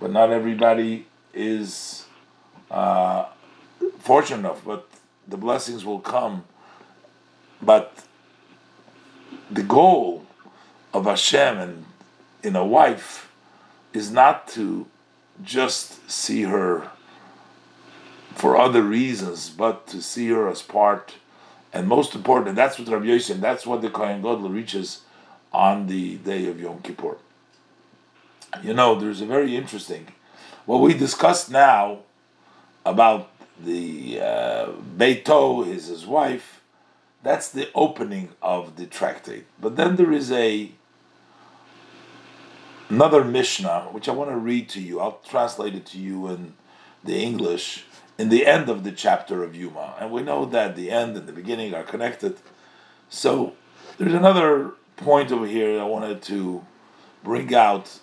but 0.00 0.10
not 0.10 0.30
everybody 0.30 1.06
is 1.32 2.06
uh, 2.70 3.26
fortunate 3.98 4.38
enough. 4.38 4.64
But 4.64 4.88
the 5.26 5.36
blessings 5.36 5.84
will 5.84 6.00
come. 6.00 6.44
But 7.60 8.04
the 9.50 9.62
goal 9.62 10.26
of 10.92 11.06
Hashem 11.06 11.58
and 11.58 11.84
in 12.42 12.56
a 12.56 12.64
wife 12.64 13.30
is 13.92 14.10
not 14.10 14.48
to 14.48 14.86
just 15.42 16.10
see 16.10 16.42
her 16.42 16.90
for 18.34 18.56
other 18.56 18.82
reasons, 18.82 19.50
but 19.50 19.86
to 19.88 20.00
see 20.00 20.28
her 20.28 20.48
as 20.48 20.62
part, 20.62 21.14
and 21.72 21.88
most 21.88 22.14
important, 22.14 22.50
and 22.50 22.58
that's 22.58 22.78
what 22.78 22.88
Rabbi 22.88 23.18
and 23.30 23.42
that's 23.42 23.66
what 23.66 23.82
the 23.82 23.90
Kohen 23.90 24.22
Gadol 24.22 24.48
reaches 24.48 25.02
on 25.52 25.86
the 25.88 26.16
day 26.18 26.46
of 26.46 26.60
Yom 26.60 26.80
Kippur. 26.80 27.18
You 28.62 28.74
know, 28.74 28.94
there's 28.94 29.20
a 29.20 29.26
very 29.26 29.56
interesting, 29.56 30.08
what 30.66 30.80
we 30.80 30.94
discussed 30.94 31.50
now 31.50 32.00
about 32.88 33.30
the 33.60 34.20
uh, 34.20 34.68
Beito 34.96 35.66
is 35.66 35.86
his 35.86 36.06
wife. 36.06 36.60
That's 37.22 37.50
the 37.50 37.68
opening 37.74 38.30
of 38.40 38.76
the 38.76 38.86
tractate. 38.86 39.46
But 39.60 39.76
then 39.76 39.96
there 39.96 40.12
is 40.12 40.30
a 40.32 40.72
another 42.88 43.22
Mishnah 43.24 43.88
which 43.92 44.08
I 44.08 44.12
want 44.12 44.30
to 44.30 44.36
read 44.36 44.68
to 44.70 44.80
you. 44.80 45.00
I'll 45.00 45.20
translate 45.28 45.74
it 45.74 45.84
to 45.86 45.98
you 45.98 46.28
in 46.28 46.54
the 47.04 47.16
English 47.16 47.84
in 48.16 48.30
the 48.30 48.46
end 48.46 48.68
of 48.68 48.82
the 48.82 48.92
chapter 48.92 49.44
of 49.44 49.54
Yuma. 49.54 49.94
And 50.00 50.10
we 50.10 50.22
know 50.22 50.44
that 50.46 50.74
the 50.74 50.90
end 50.90 51.16
and 51.16 51.26
the 51.26 51.32
beginning 51.32 51.74
are 51.74 51.84
connected. 51.84 52.38
So 53.08 53.54
there's 53.96 54.14
another 54.14 54.72
point 54.96 55.30
over 55.30 55.46
here 55.46 55.80
I 55.80 55.84
wanted 55.84 56.22
to 56.22 56.64
bring 57.22 57.54
out. 57.54 58.00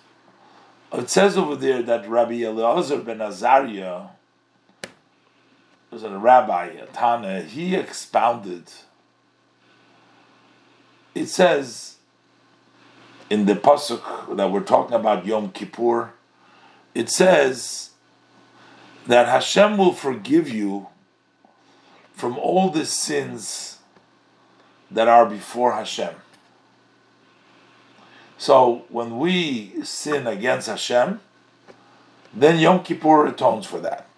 It 0.94 1.10
says 1.10 1.38
over 1.38 1.56
there 1.56 1.82
that 1.82 2.08
Rabbi 2.08 2.44
Eliezer 2.44 3.00
ben 3.00 3.22
Azariah 3.22 4.08
was 5.96 6.04
a 6.04 6.10
rabbi, 6.10 6.66
a 6.66 6.88
Tana, 6.88 7.42
he 7.42 7.74
expounded. 7.74 8.70
It 11.14 11.28
says 11.28 11.96
in 13.30 13.46
the 13.46 13.56
pasuk 13.56 14.36
that 14.36 14.52
we're 14.52 14.60
talking 14.60 14.94
about 14.94 15.26
Yom 15.26 15.52
Kippur, 15.54 16.12
it 16.94 17.10
says 17.10 17.92
that 19.08 19.30
Hashem 19.30 19.78
will 19.78 19.94
forgive 19.94 20.50
you 20.50 20.88
from 22.12 22.38
all 22.40 22.70
the 22.70 22.86
sins 22.86 23.80
that 24.92 25.08
are 25.08 25.26
before 25.26 25.72
Hashem. 25.72 26.14
So 28.38 28.84
when 28.90 29.18
we 29.18 29.82
sin 29.86 30.28
against 30.28 30.68
Hashem, 30.68 31.22
then 32.34 32.60
Yom 32.60 32.84
Kippur 32.84 33.28
atones 33.28 33.66
for 33.66 33.80
that. 33.80 34.10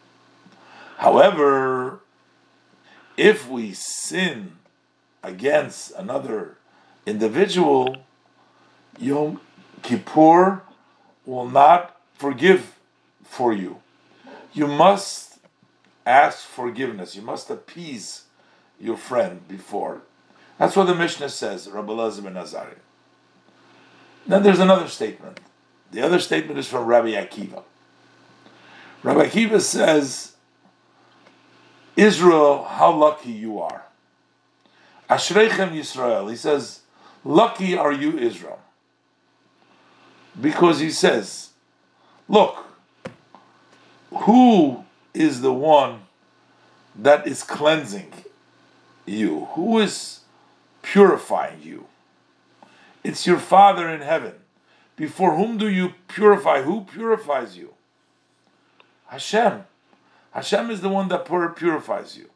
However, 0.97 1.99
if 3.15 3.47
we 3.47 3.73
sin 3.73 4.57
against 5.23 5.91
another 5.95 6.57
individual, 7.05 7.97
Yom 8.99 9.39
Kippur 9.83 10.63
will 11.25 11.47
not 11.47 11.99
forgive 12.15 12.75
for 13.23 13.53
you. 13.53 13.77
You 14.53 14.67
must 14.67 15.37
ask 16.05 16.39
forgiveness. 16.39 17.15
You 17.15 17.21
must 17.21 17.49
appease 17.49 18.23
your 18.79 18.97
friend 18.97 19.47
before. 19.47 20.01
That's 20.57 20.75
what 20.75 20.85
the 20.85 20.95
Mishnah 20.95 21.29
says, 21.29 21.67
Rabbi 21.67 21.91
Elazar 21.91 22.23
ben 22.23 22.33
Azari. 22.33 22.77
Then 24.25 24.41
there's 24.41 24.59
another 24.59 24.87
statement. 24.87 25.39
The 25.91 26.01
other 26.01 26.19
statement 26.19 26.57
is 26.57 26.67
from 26.67 26.85
Rabbi 26.85 27.11
Akiva. 27.11 27.63
Rabbi 29.03 29.27
Akiva 29.27 29.61
says, 29.61 30.33
Israel, 31.97 32.63
how 32.63 32.93
lucky 32.93 33.31
you 33.31 33.59
are. 33.59 33.83
Ashreichem 35.09 35.71
Yisrael. 35.71 36.29
He 36.29 36.35
says, 36.35 36.81
lucky 37.25 37.75
are 37.75 37.91
you, 37.91 38.17
Israel. 38.17 38.59
Because 40.39 40.79
he 40.79 40.91
says, 40.91 41.49
look, 42.29 42.65
who 44.13 44.85
is 45.13 45.41
the 45.41 45.53
one 45.53 46.01
that 46.95 47.25
is 47.25 47.41
cleansing 47.41 48.13
you? 49.07 49.45
Who 49.53 49.79
is 49.79 50.19
purifying 50.83 51.61
you? 51.63 51.87
It's 53.03 53.25
your 53.25 53.39
Father 53.39 53.89
in 53.89 54.01
heaven. 54.01 54.33
Before 54.95 55.35
whom 55.35 55.57
do 55.57 55.67
you 55.67 55.93
purify? 56.07 56.61
Who 56.61 56.81
purifies 56.81 57.57
you? 57.57 57.73
Hashem. 59.07 59.63
Hashem 60.31 60.69
is 60.69 60.81
the 60.81 60.89
one 60.89 61.07
that 61.09 61.25
purifies 61.25 62.17
you. 62.17 62.29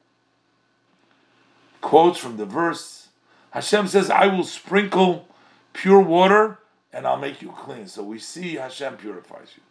Quotes 1.82 2.20
from 2.20 2.38
the 2.38 2.46
verse 2.46 3.10
Hashem 3.52 3.88
says, 3.88 4.10
I 4.10 4.28
will 4.28 4.44
sprinkle 4.44 5.28
pure 5.74 6.00
water 6.00 6.60
and 6.94 7.06
I'll 7.06 7.18
make 7.18 7.42
you 7.42 7.52
clean. 7.52 7.88
So 7.88 8.04
we 8.04 8.20
see 8.20 8.56
Hashem 8.56 8.98
purifies 8.98 9.50
you. 9.56 9.64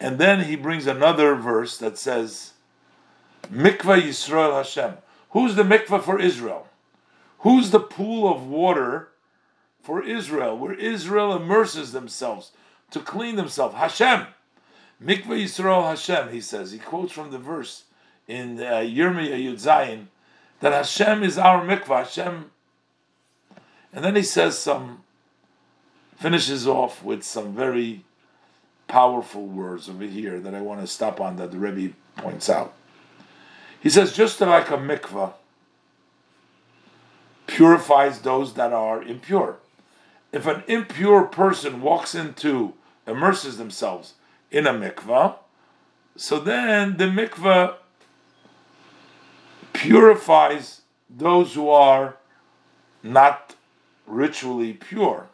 And 0.00 0.18
then 0.18 0.44
he 0.44 0.56
brings 0.56 0.86
another 0.86 1.34
verse 1.34 1.78
that 1.78 1.96
says, 1.98 2.52
Mikvah 3.50 4.02
Yisrael 4.02 4.56
Hashem. 4.56 4.98
Who's 5.30 5.54
the 5.54 5.62
mikvah 5.62 6.02
for 6.02 6.20
Israel? 6.20 6.68
Who's 7.40 7.70
the 7.70 7.80
pool 7.80 8.30
of 8.30 8.46
water 8.46 9.08
for 9.82 10.02
Israel, 10.02 10.56
where 10.56 10.72
Israel 10.72 11.34
immerses 11.34 11.92
themselves 11.92 12.52
to 12.90 13.00
clean 13.00 13.36
themselves? 13.36 13.74
Hashem. 13.74 14.26
Mikvah 15.04 15.42
Yisrael 15.42 15.84
Hashem, 15.84 16.32
he 16.32 16.40
says. 16.40 16.72
He 16.72 16.78
quotes 16.78 17.12
from 17.12 17.30
the 17.30 17.38
verse 17.38 17.84
in 18.26 18.58
uh, 18.58 18.76
Yirmiyah 18.76 19.38
Yud 19.38 19.62
Zayin 19.62 20.06
that 20.60 20.72
Hashem 20.72 21.22
is 21.22 21.36
our 21.36 21.64
mikvah. 21.64 22.04
Hashem. 22.04 22.50
And 23.92 24.04
then 24.04 24.16
he 24.16 24.22
says 24.22 24.58
some, 24.58 25.02
finishes 26.16 26.66
off 26.66 27.04
with 27.04 27.22
some 27.22 27.54
very 27.54 28.04
powerful 28.88 29.46
words 29.46 29.88
over 29.88 30.04
here 30.04 30.40
that 30.40 30.54
I 30.54 30.60
want 30.60 30.80
to 30.80 30.86
stop 30.86 31.20
on 31.20 31.36
that 31.36 31.50
the 31.50 31.58
Rebbe 31.58 31.94
points 32.16 32.48
out. 32.48 32.74
He 33.80 33.90
says, 33.90 34.16
just 34.16 34.40
like 34.40 34.70
a 34.70 34.78
mikvah 34.78 35.34
purifies 37.46 38.20
those 38.20 38.54
that 38.54 38.72
are 38.72 39.02
impure. 39.02 39.56
If 40.32 40.46
an 40.46 40.64
impure 40.66 41.24
person 41.24 41.82
walks 41.82 42.14
into, 42.14 42.72
immerses 43.06 43.58
themselves 43.58 44.14
in 44.54 44.68
a 44.68 44.72
mikvah, 44.72 45.34
so 46.16 46.38
then 46.38 46.96
the 46.96 47.06
mikvah 47.06 47.74
purifies 49.72 50.82
those 51.10 51.54
who 51.54 51.68
are 51.68 52.16
not 53.02 53.56
ritually 54.06 54.72
pure. 54.72 55.26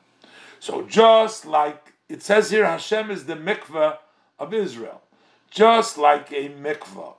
So 0.58 0.80
just 0.86 1.44
like 1.44 1.92
it 2.08 2.22
says 2.22 2.50
here, 2.50 2.64
Hashem 2.64 3.10
is 3.10 3.26
the 3.26 3.36
mikvah 3.36 3.98
of 4.38 4.54
Israel. 4.54 5.02
Just 5.50 5.98
like 5.98 6.32
a 6.32 6.48
mikvah 6.48 7.12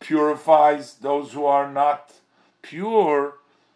purifies 0.00 0.94
those 0.94 1.34
who 1.34 1.44
are 1.44 1.70
not 1.70 2.14
pure, 2.62 3.34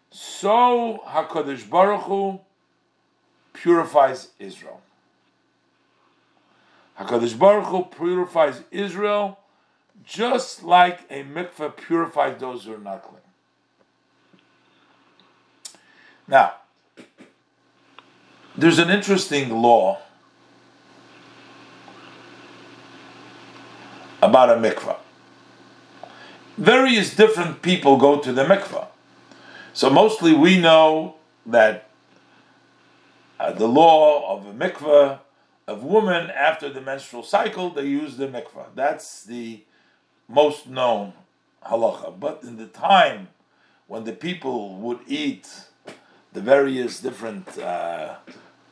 so 0.09 1.03
Hakadosh 1.05 1.69
Baruch 1.69 2.01
Hu 2.05 2.39
purifies 3.53 4.29
Israel. 4.39 4.81
Hakadosh 6.99 7.37
Baruch 7.37 7.65
Hu 7.65 7.85
purifies 7.85 8.63
Israel, 8.71 9.39
just 10.03 10.63
like 10.63 11.01
a 11.09 11.23
mikvah 11.23 11.75
purifies 11.77 12.39
those 12.39 12.63
who 12.65 12.73
are 12.73 12.79
not 12.79 13.03
clean. 13.03 13.21
Now, 16.27 16.55
there's 18.55 18.79
an 18.79 18.89
interesting 18.89 19.49
law 19.61 19.99
about 24.21 24.49
a 24.49 24.55
mikvah. 24.55 24.97
Various 26.57 27.15
different 27.15 27.61
people 27.61 27.97
go 27.97 28.19
to 28.19 28.33
the 28.33 28.43
mikvah. 28.43 28.87
So 29.73 29.91
mostly 29.91 30.33
we 30.33 30.59
know 30.59 31.15
that 31.45 31.89
uh, 33.39 33.51
the 33.51 33.67
law 33.67 34.35
of 34.35 34.47
a 34.47 34.53
mikvah 34.53 35.19
of 35.67 35.83
women 35.83 36.29
after 36.29 36.69
the 36.69 36.81
menstrual 36.81 37.23
cycle, 37.23 37.69
they 37.69 37.85
use 37.85 38.15
the 38.15 38.27
mikvah. 38.27 38.67
That's 38.73 39.23
the 39.23 39.63
most 40.27 40.67
known 40.67 41.13
halacha. 41.65 42.17
But 42.19 42.43
in 42.43 42.57
the 42.57 42.67
time 42.67 43.27
when 43.87 44.05
the 44.05 44.13
people 44.13 44.75
would 44.75 44.99
eat 45.07 45.49
the 46.31 46.41
various 46.41 46.99
different 46.99 47.57
uh, 47.57 48.15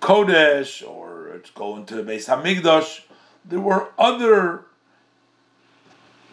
kodesh 0.01 0.87
or 0.87 1.41
go 1.53 1.75
into 1.75 1.95
the 1.95 2.03
Beis 2.03 2.27
Hamikdash, 2.27 3.01
there 3.43 3.59
were 3.59 3.89
other 3.97 4.65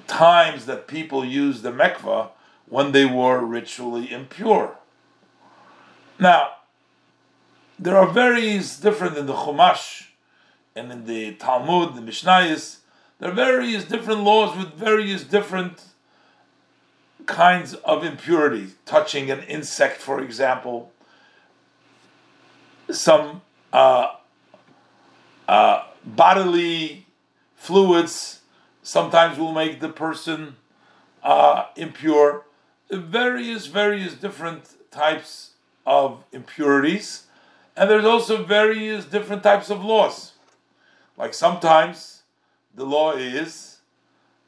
times 0.07 0.67
that 0.67 0.87
people 0.87 1.25
used 1.25 1.63
the 1.63 1.73
mikvah 1.73 2.31
when 2.69 2.93
they 2.93 3.05
were 3.05 3.45
ritually 3.45 4.13
impure. 4.13 4.77
Now, 6.19 6.53
there 7.79 7.97
are 7.97 8.07
various 8.07 8.79
different 8.79 9.17
in 9.17 9.27
the 9.27 9.35
Chumash 9.35 10.12
and 10.75 10.91
in 10.91 11.05
the 11.05 11.35
Talmud, 11.35 11.95
the 11.95 12.01
Mishnayos. 12.01 12.79
There 13.19 13.31
are 13.31 13.35
various 13.35 13.85
different 13.85 14.23
laws 14.23 14.57
with 14.57 14.75
various 14.75 15.25
different 15.25 15.85
kinds 17.27 17.75
of 17.75 18.05
impurity, 18.05 18.69
touching 18.85 19.31
an 19.31 19.43
insect, 19.45 20.01
for 20.01 20.21
example, 20.21 20.93
some 22.91 23.43
uh, 23.73 24.15
uh, 25.49 25.85
bodily 26.05 27.07
fluids 27.57 28.41
sometimes 28.83 29.39
will 29.39 29.53
make 29.53 29.81
the 29.81 29.89
person 29.89 30.57
uh, 31.23 31.67
impure. 31.77 32.45
Various, 32.91 33.67
various 33.67 34.15
different 34.15 34.91
types 34.91 35.53
of 35.87 36.25
impurities, 36.33 37.25
and 37.77 37.89
there's 37.89 38.05
also 38.05 38.45
various 38.45 39.07
different 39.07 39.43
types 39.43 39.71
of 39.71 39.83
laws. 39.83 40.32
Like 41.23 41.35
sometimes 41.35 42.25
the 42.75 42.85
law 42.85 43.13
is 43.13 43.79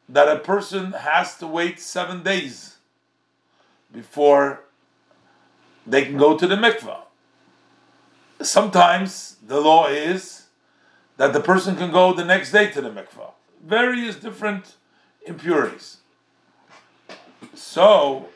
that 0.08 0.26
a 0.26 0.40
person 0.40 0.90
has 0.90 1.38
to 1.38 1.46
wait 1.46 1.78
seven 1.78 2.24
days 2.24 2.78
before 3.92 4.64
they 5.86 6.04
can 6.04 6.16
go 6.16 6.36
to 6.36 6.48
the 6.48 6.56
mikvah. 6.56 7.02
Sometimes 8.42 9.36
the 9.46 9.60
law 9.60 9.86
is 9.86 10.46
that 11.16 11.32
the 11.32 11.38
person 11.38 11.76
can 11.76 11.92
go 11.92 12.12
the 12.12 12.24
next 12.24 12.50
day 12.50 12.68
to 12.72 12.80
the 12.80 12.90
mikvah 12.90 13.30
various 13.64 14.16
different 14.16 14.74
impurities. 15.24 15.98
So, 17.54 18.30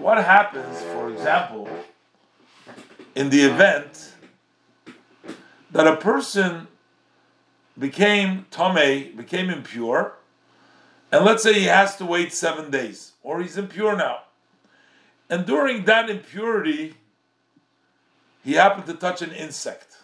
what 0.00 0.18
happens, 0.18 0.82
for 0.82 1.12
example, 1.12 1.68
in 3.14 3.30
the 3.30 3.42
event 3.42 4.14
that 5.70 5.86
a 5.86 5.94
person 5.94 6.66
became 7.78 8.46
tome, 8.50 8.74
became 9.16 9.50
impure, 9.50 10.14
and 11.12 11.24
let's 11.24 11.42
say 11.42 11.52
he 11.54 11.64
has 11.64 11.96
to 11.96 12.06
wait 12.06 12.32
seven 12.32 12.70
days, 12.70 13.12
or 13.22 13.40
he's 13.42 13.56
impure 13.56 13.96
now, 13.96 14.20
and 15.28 15.44
during 15.46 15.84
that 15.84 16.08
impurity, 16.10 16.94
he 18.44 18.54
happened 18.54 18.86
to 18.86 18.94
touch 18.94 19.22
an 19.22 19.32
insect. 19.32 19.96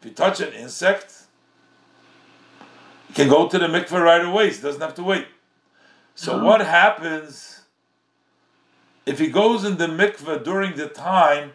If 0.00 0.06
you 0.06 0.14
touch 0.14 0.40
an 0.40 0.52
insect, 0.52 1.18
He 3.08 3.14
can 3.14 3.28
go 3.28 3.46
to 3.46 3.58
the 3.58 3.66
mikveh 3.66 4.02
right 4.02 4.24
away. 4.24 4.50
He 4.50 4.60
doesn't 4.62 4.80
have 4.80 4.94
to 4.94 5.02
wait. 5.04 5.26
So 6.14 6.40
Oh. 6.40 6.44
what 6.44 6.62
happens 6.62 7.60
if 9.04 9.18
he 9.18 9.28
goes 9.28 9.64
in 9.64 9.76
the 9.76 9.86
mikveh 9.86 10.42
during 10.42 10.76
the 10.76 10.88
time 10.88 11.52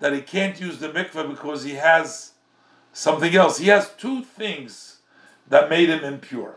that 0.00 0.12
he 0.12 0.20
can't 0.20 0.60
use 0.60 0.78
the 0.78 0.88
mikveh 0.90 1.30
because 1.30 1.64
he 1.64 1.74
has 1.76 2.32
something 2.98 3.34
else? 3.34 3.58
He 3.58 3.68
has 3.68 3.90
two 3.96 4.24
things 4.24 4.98
that 5.48 5.70
made 5.70 5.88
him 5.88 6.02
impure. 6.04 6.56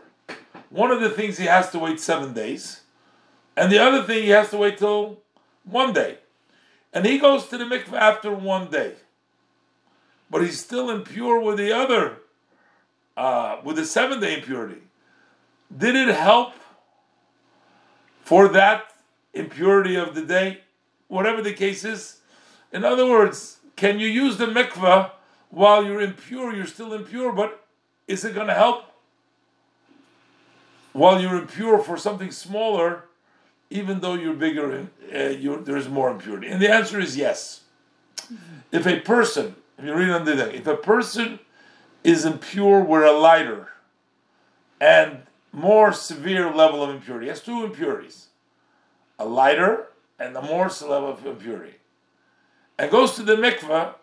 One 0.70 0.90
of 0.90 1.00
the 1.00 1.10
things 1.10 1.38
he 1.38 1.46
has 1.46 1.70
to 1.70 1.78
wait 1.78 2.00
seven 2.00 2.32
days, 2.32 2.80
and 3.56 3.70
the 3.70 3.78
other 3.78 4.02
thing 4.02 4.24
he 4.24 4.30
has 4.30 4.50
to 4.50 4.56
wait 4.56 4.78
till 4.78 5.20
one 5.64 5.92
day. 5.92 6.18
And 6.92 7.06
he 7.06 7.18
goes 7.18 7.46
to 7.48 7.58
the 7.58 7.64
mikveh 7.64 7.94
after 7.94 8.32
one 8.32 8.70
day. 8.70 8.94
But 10.30 10.42
he's 10.42 10.58
still 10.58 10.90
impure 10.90 11.40
with 11.40 11.58
the 11.58 11.72
other, 11.72 12.16
uh, 13.16 13.58
with 13.62 13.76
the 13.76 13.84
seven 13.84 14.20
day 14.20 14.34
impurity. 14.34 14.82
Did 15.76 15.94
it 15.94 16.14
help 16.14 16.54
for 18.22 18.48
that 18.48 18.92
impurity 19.32 19.94
of 19.94 20.14
the 20.14 20.22
day? 20.22 20.62
Whatever 21.08 21.40
the 21.40 21.52
case 21.52 21.84
is. 21.84 22.20
In 22.72 22.84
other 22.84 23.06
words, 23.06 23.58
can 23.76 23.98
you 23.98 24.08
use 24.08 24.38
the 24.38 24.46
mikveh 24.46 25.10
while 25.52 25.84
you're 25.84 26.00
impure? 26.00 26.52
You're 26.52 26.66
still 26.66 26.92
impure, 26.94 27.30
but 27.30 27.64
is 28.08 28.24
it 28.24 28.34
going 28.34 28.48
to 28.48 28.54
help 28.54 28.86
while 30.92 31.20
you're 31.20 31.36
impure 31.36 31.78
for 31.78 31.96
something 31.96 32.30
smaller, 32.30 33.04
even 33.70 34.00
though 34.00 34.14
you're 34.14 34.34
bigger 34.34 34.88
uh, 35.14 35.18
you're, 35.18 35.58
there's 35.58 35.88
more 35.88 36.10
impurity? 36.10 36.48
And 36.48 36.60
the 36.60 36.72
answer 36.72 36.98
is 36.98 37.16
yes. 37.16 37.60
If 38.72 38.86
a 38.86 39.00
person, 39.00 39.54
if 39.78 39.84
you 39.84 39.94
read 39.94 40.08
on 40.08 40.24
the 40.24 40.34
that, 40.36 40.54
if 40.54 40.66
a 40.66 40.76
person 40.76 41.38
is 42.02 42.24
impure 42.24 42.82
with 42.82 43.04
a 43.04 43.12
lighter 43.12 43.68
and 44.80 45.22
more 45.52 45.92
severe 45.92 46.52
level 46.52 46.82
of 46.82 46.88
impurity, 46.88 47.28
has 47.28 47.42
two 47.42 47.62
impurities, 47.62 48.28
a 49.18 49.26
lighter 49.26 49.88
and 50.18 50.34
a 50.34 50.40
more 50.40 50.70
severe 50.70 50.94
level 50.94 51.10
of 51.10 51.26
impurity, 51.26 51.74
and 52.78 52.90
goes 52.90 53.14
to 53.16 53.22
the 53.22 53.36
mikveh, 53.36 53.94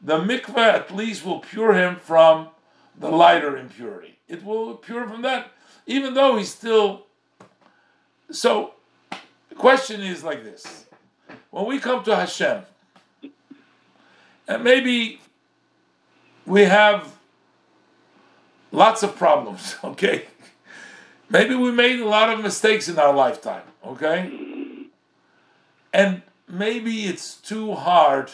the 0.00 0.18
mikveh 0.18 0.56
at 0.56 0.94
least 0.94 1.24
will 1.24 1.40
pure 1.40 1.74
him 1.74 1.96
from 1.96 2.48
the 2.98 3.10
lighter 3.10 3.56
impurity. 3.56 4.18
It 4.28 4.44
will 4.44 4.74
pure 4.76 5.08
from 5.08 5.22
that, 5.22 5.50
even 5.86 6.14
though 6.14 6.36
he's 6.36 6.52
still. 6.52 7.06
So, 8.30 8.74
the 9.48 9.54
question 9.56 10.00
is 10.00 10.22
like 10.22 10.44
this: 10.44 10.86
When 11.50 11.66
we 11.66 11.78
come 11.78 12.02
to 12.04 12.16
Hashem, 12.16 12.62
and 14.48 14.64
maybe 14.64 15.20
we 16.46 16.62
have 16.64 17.16
lots 18.72 19.02
of 19.02 19.16
problems, 19.16 19.76
okay? 19.84 20.26
Maybe 21.28 21.54
we 21.54 21.70
made 21.70 22.00
a 22.00 22.08
lot 22.08 22.30
of 22.30 22.40
mistakes 22.40 22.88
in 22.88 22.98
our 22.98 23.14
lifetime, 23.14 23.62
okay? 23.84 24.88
And 25.92 26.22
maybe 26.48 27.06
it's 27.06 27.36
too 27.36 27.74
hard 27.74 28.32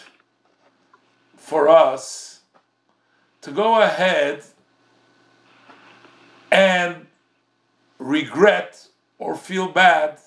for 1.46 1.68
us 1.68 2.40
to 3.40 3.52
go 3.52 3.80
ahead 3.80 4.42
and 6.50 7.06
regret 8.00 8.88
or 9.20 9.37
feel 9.37 9.68
bad 9.68 10.18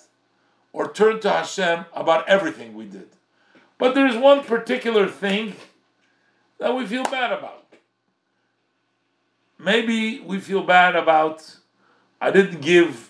or 0.71 0.89
turn 0.89 1.19
to 1.19 1.29
Hashem 1.29 1.83
about 1.93 2.29
everything 2.29 2.73
we 2.73 2.85
did. 2.85 3.09
But 3.77 3.95
there's 3.95 4.15
one 4.15 4.45
particular 4.45 5.09
thing 5.09 5.57
that 6.57 6.73
we 6.73 6.85
feel 6.85 7.03
bad 7.03 7.33
about. 7.33 7.65
Maybe 9.57 10.21
we 10.21 10.39
feel 10.39 10.63
bad 10.63 10.95
about 10.95 11.57
I 12.21 12.31
didn't 12.31 12.61
give 12.61 13.09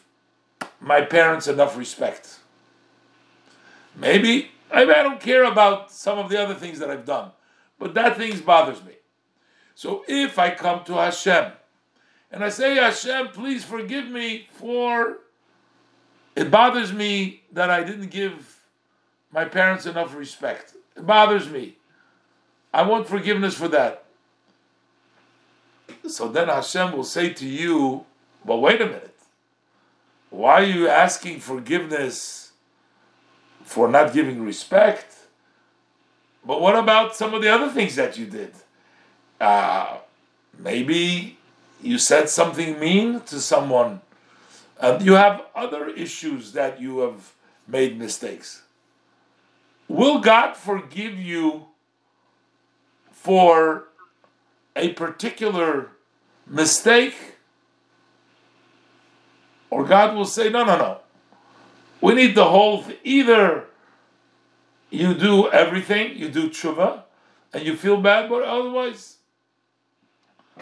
my 0.81 1.01
parents 1.01 1.47
enough 1.47 1.77
respect. 1.77 2.39
Maybe 3.95 4.49
maybe 4.73 4.93
I 4.93 5.03
don't 5.03 5.19
care 5.19 5.43
about 5.43 5.91
some 5.91 6.17
of 6.17 6.31
the 6.31 6.41
other 6.41 6.55
things 6.55 6.79
that 6.79 6.89
I've 6.89 7.05
done, 7.05 7.29
but 7.79 7.93
that 7.95 8.17
thing 8.17 8.37
bothers 8.39 8.83
me. 8.83 8.93
So 9.73 10.03
if 10.07 10.37
I 10.37 10.51
come 10.51 10.83
to 10.85 10.93
Hashem 10.93 11.53
and 12.31 12.43
I 12.43 12.49
say, 12.49 12.75
Hashem, 12.75 13.29
please 13.29 13.63
forgive 13.63 14.07
me 14.07 14.47
for 14.51 15.19
it 16.35 16.51
bothers 16.51 16.93
me 16.93 17.43
that 17.51 17.69
I 17.69 17.83
didn't 17.83 18.11
give 18.11 18.61
my 19.31 19.45
parents 19.45 19.85
enough 19.85 20.15
respect. 20.15 20.73
It 20.95 21.05
bothers 21.05 21.49
me. 21.49 21.75
I 22.73 22.83
want 22.83 23.07
forgiveness 23.07 23.55
for 23.55 23.67
that. 23.69 24.05
So 26.07 26.29
then 26.29 26.47
Hashem 26.47 26.93
will 26.93 27.03
say 27.03 27.33
to 27.33 27.45
you, 27.45 28.05
but 28.45 28.57
wait 28.57 28.81
a 28.81 28.85
minute. 28.85 29.17
Why 30.29 30.61
are 30.61 30.63
you 30.63 30.87
asking 30.87 31.39
forgiveness 31.39 32.51
for 33.63 33.89
not 33.89 34.13
giving 34.13 34.45
respect? 34.45 35.18
But 36.45 36.61
what 36.61 36.75
about 36.75 37.15
some 37.15 37.33
of 37.33 37.41
the 37.41 37.49
other 37.49 37.69
things 37.69 37.95
that 37.95 38.17
you 38.17 38.25
did? 38.25 38.53
Uh, 39.39 39.97
maybe 40.57 41.37
you 41.81 41.97
said 41.97 42.29
something 42.29 42.79
mean 42.79 43.21
to 43.21 43.39
someone. 43.39 44.01
and 44.81 45.01
you 45.03 45.13
have 45.13 45.43
other 45.55 45.89
issues 45.89 46.53
that 46.53 46.79
you 46.79 46.99
have 46.99 47.33
made 47.67 47.99
mistakes. 47.99 48.63
Will 49.89 50.19
God 50.19 50.55
forgive 50.55 51.15
you 51.19 51.65
for 53.11 53.85
a 54.75 54.93
particular 54.93 55.89
mistake? 56.47 57.15
Or 59.69 59.83
God 59.83 60.15
will 60.15 60.25
say, 60.25 60.49
no, 60.49 60.63
no, 60.63 60.77
no. 60.77 60.99
We 62.01 62.13
need 62.13 62.35
the 62.35 62.45
whole 62.45 62.83
th- 62.83 62.99
either 63.03 63.65
you 64.89 65.13
do 65.13 65.49
everything, 65.51 66.17
you 66.17 66.29
do 66.29 66.49
tshuva, 66.49 67.03
and 67.53 67.65
you 67.65 67.75
feel 67.75 68.01
bad, 68.01 68.29
but 68.29 68.43
otherwise, 68.43 69.17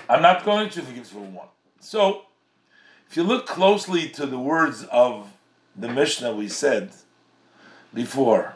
I'm 0.10 0.22
not 0.22 0.46
going 0.46 0.70
to 0.70 0.82
forgive 0.82 1.08
for 1.08 1.20
one. 1.20 1.48
So, 1.80 2.24
if 3.10 3.16
you 3.16 3.24
look 3.24 3.46
closely 3.46 4.10
to 4.10 4.26
the 4.26 4.40
words 4.40 4.84
of 4.92 5.30
the 5.76 5.88
Mishnah 5.88 6.34
we 6.34 6.50
said 6.50 6.92
before, 7.94 8.56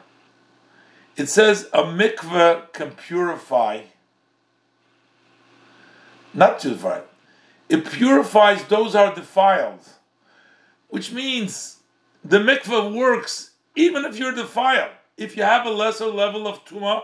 it 1.16 1.28
says 1.28 1.70
a 1.74 1.84
mikveh 1.84 2.72
can 2.74 2.92
purify, 2.92 3.82
not 6.34 6.62
purify, 6.62 7.02
it 7.70 7.86
purifies 7.86 8.64
those 8.66 8.96
are 8.96 9.14
defiled, 9.14 9.88
which 10.90 11.12
means 11.12 11.78
the 12.24 12.40
mikveh 12.40 12.94
works 12.94 13.52
even 13.76 14.04
if 14.04 14.18
you're 14.18 14.36
defiled. 14.36 14.92
If 15.22 15.38
you 15.38 15.44
have 15.44 15.68
a 15.68 15.70
lesser 15.70 16.08
level 16.08 16.48
of 16.48 16.66
tumah, 16.66 17.04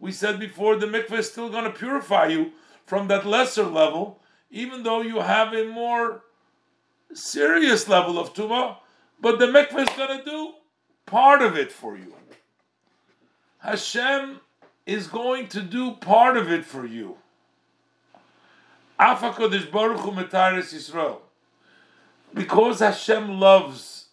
we 0.00 0.10
said 0.10 0.40
before, 0.40 0.76
the 0.76 0.86
mikveh 0.86 1.18
is 1.18 1.30
still 1.30 1.50
going 1.50 1.64
to 1.64 1.70
purify 1.70 2.28
you 2.28 2.52
from 2.86 3.08
that 3.08 3.26
lesser 3.26 3.64
level, 3.64 4.22
even 4.50 4.84
though 4.84 5.02
you 5.02 5.20
have 5.20 5.52
a 5.52 5.66
more 5.66 6.22
serious 7.12 7.86
level 7.86 8.18
of 8.18 8.32
tumah, 8.32 8.78
but 9.20 9.38
the 9.38 9.48
mikveh 9.48 9.86
is 9.86 9.96
going 9.98 10.18
to 10.18 10.24
do 10.24 10.54
part 11.04 11.42
of 11.42 11.58
it 11.58 11.70
for 11.70 11.94
you. 11.98 12.14
Hashem 13.58 14.40
is 14.86 15.06
going 15.06 15.48
to 15.48 15.60
do 15.60 15.90
part 15.90 16.38
of 16.38 16.50
it 16.50 16.64
for 16.64 16.86
you. 16.86 17.18
Afakodesh 18.98 19.70
Baruch 19.70 20.00
Hu 20.00 20.12
Yisrael. 20.12 21.18
Because 22.32 22.78
Hashem 22.80 23.38
loves 23.38 24.06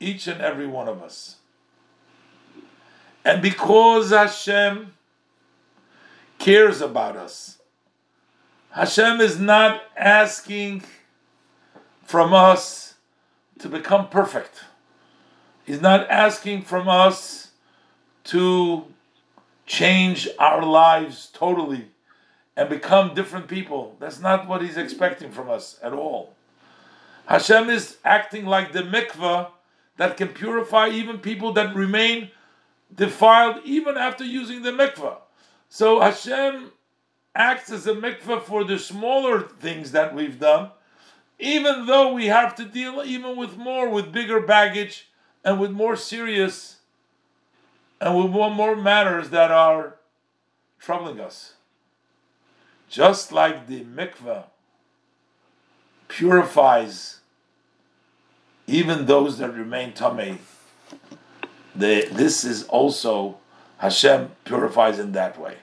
each 0.00 0.26
and 0.26 0.40
every 0.40 0.66
one 0.66 0.88
of 0.88 1.02
us. 1.02 1.36
And 3.24 3.40
because 3.40 4.10
Hashem 4.10 4.92
cares 6.38 6.80
about 6.80 7.16
us, 7.16 7.58
Hashem 8.70 9.20
is 9.20 9.38
not 9.38 9.82
asking 9.96 10.82
from 12.04 12.32
us 12.32 12.94
to 13.58 13.68
become 13.68 14.08
perfect. 14.08 14.64
He's 15.64 15.80
not 15.80 16.08
asking 16.10 16.62
from 16.62 16.88
us 16.88 17.52
to 18.24 18.84
change 19.66 20.28
our 20.38 20.64
lives 20.64 21.30
totally 21.32 21.86
and 22.56 22.68
become 22.68 23.14
different 23.14 23.46
people. 23.46 23.96
That's 24.00 24.20
not 24.20 24.48
what 24.48 24.62
he's 24.62 24.76
expecting 24.76 25.30
from 25.30 25.48
us 25.48 25.78
at 25.82 25.92
all. 25.92 26.34
Hashem 27.26 27.70
is 27.70 27.98
acting 28.04 28.44
like 28.44 28.72
the 28.72 28.82
mikveh 28.82 29.48
that 29.96 30.16
can 30.16 30.28
purify 30.28 30.88
even 30.88 31.18
people 31.18 31.52
that 31.52 31.74
remain 31.74 32.30
defiled 32.94 33.62
even 33.64 33.96
after 33.96 34.24
using 34.24 34.62
the 34.62 34.70
mikveh. 34.70 35.16
So 35.68 36.00
Hashem 36.00 36.72
acts 37.34 37.70
as 37.70 37.86
a 37.86 37.94
mikveh 37.94 38.42
for 38.42 38.64
the 38.64 38.78
smaller 38.78 39.40
things 39.40 39.92
that 39.92 40.14
we've 40.14 40.38
done, 40.38 40.70
even 41.38 41.86
though 41.86 42.12
we 42.12 42.26
have 42.26 42.54
to 42.56 42.64
deal 42.64 43.02
even 43.04 43.36
with 43.36 43.56
more, 43.56 43.88
with 43.88 44.12
bigger 44.12 44.40
baggage 44.40 45.08
and 45.44 45.58
with 45.58 45.70
more 45.70 45.96
serious 45.96 46.76
and 48.00 48.16
with 48.16 48.30
more, 48.30 48.50
more 48.50 48.76
matters 48.76 49.30
that 49.30 49.50
are 49.50 49.96
troubling 50.78 51.20
us. 51.20 51.54
Just 52.88 53.32
like 53.32 53.66
the 53.66 53.84
mikveh 53.84 54.44
purifies 56.08 57.20
even 58.66 59.06
those 59.06 59.38
that 59.38 59.54
remain 59.54 59.92
tamei. 59.92 60.38
The, 61.74 62.08
this 62.12 62.44
is 62.44 62.64
also 62.64 63.38
Hashem 63.78 64.30
purifies 64.44 64.98
in 64.98 65.12
that 65.12 65.38
way. 65.38 65.56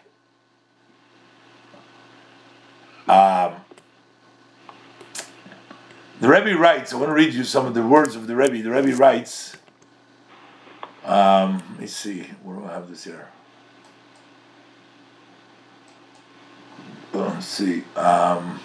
Um, 3.08 3.56
the 6.20 6.28
Rebbe 6.28 6.58
writes, 6.58 6.94
I 6.94 6.98
want 6.98 7.10
to 7.10 7.14
read 7.14 7.34
you 7.34 7.44
some 7.44 7.66
of 7.66 7.74
the 7.74 7.82
words 7.82 8.16
of 8.16 8.28
the 8.28 8.36
Rebbe. 8.36 8.62
The 8.62 8.72
Rebbe 8.72 8.96
writes, 8.96 9.56
um, 11.06 11.64
let 11.72 11.80
me 11.80 11.88
see, 11.88 12.28
where 12.44 12.58
do 12.58 12.66
I 12.66 12.74
have 12.74 12.90
this 12.90 13.04
here? 13.04 13.30
Let's 17.14 17.46
see. 17.46 17.84
Um, 17.96 18.60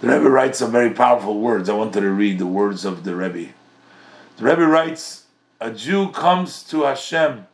the 0.00 0.08
Rebbe 0.08 0.30
writes 0.30 0.60
some 0.60 0.70
very 0.70 0.90
powerful 0.90 1.38
words. 1.40 1.68
I 1.68 1.74
wanted 1.74 2.00
to 2.00 2.10
read 2.10 2.38
the 2.38 2.46
words 2.46 2.84
of 2.84 3.04
the 3.04 3.14
Rebbe. 3.16 3.52
The 4.38 4.44
Rebbe 4.44 4.66
writes, 4.66 5.24
"A 5.60 5.72
Jew 5.72 6.12
comes 6.12 6.62
to 6.64 6.82
Hashem." 6.82 7.48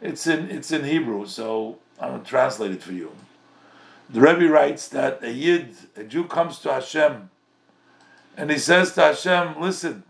It's 0.00 0.26
in 0.26 0.50
it's 0.50 0.72
in 0.72 0.84
Hebrew, 0.84 1.26
so 1.26 1.78
I'm 2.00 2.10
going 2.10 2.22
to 2.22 2.28
translate 2.28 2.70
it 2.72 2.82
for 2.82 2.92
you. 2.92 3.12
The 4.08 4.22
Rebbe 4.22 4.48
writes 4.48 4.88
that 4.88 5.22
a 5.22 5.30
Yid, 5.30 5.76
a 5.94 6.04
Jew, 6.04 6.24
comes 6.24 6.58
to 6.60 6.72
Hashem, 6.72 7.28
and 8.34 8.50
he 8.50 8.56
says 8.56 8.94
to 8.94 9.02
Hashem, 9.02 9.60
"Listen, 9.60 10.04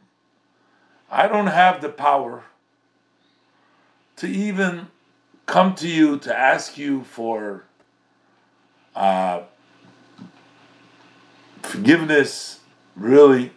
I 1.11 1.27
don't 1.27 1.49
have 1.49 1.81
the 1.81 1.89
power 1.89 2.45
to 4.17 4.29
even 4.29 4.87
come 5.47 5.75
to 5.75 5.89
you 5.89 6.19
to 6.21 6.37
ask 6.37 6.79
you 6.79 7.03
for 7.03 7.65
uh, 8.95 9.43
forgiveness, 11.63 12.61
really. 12.95 13.53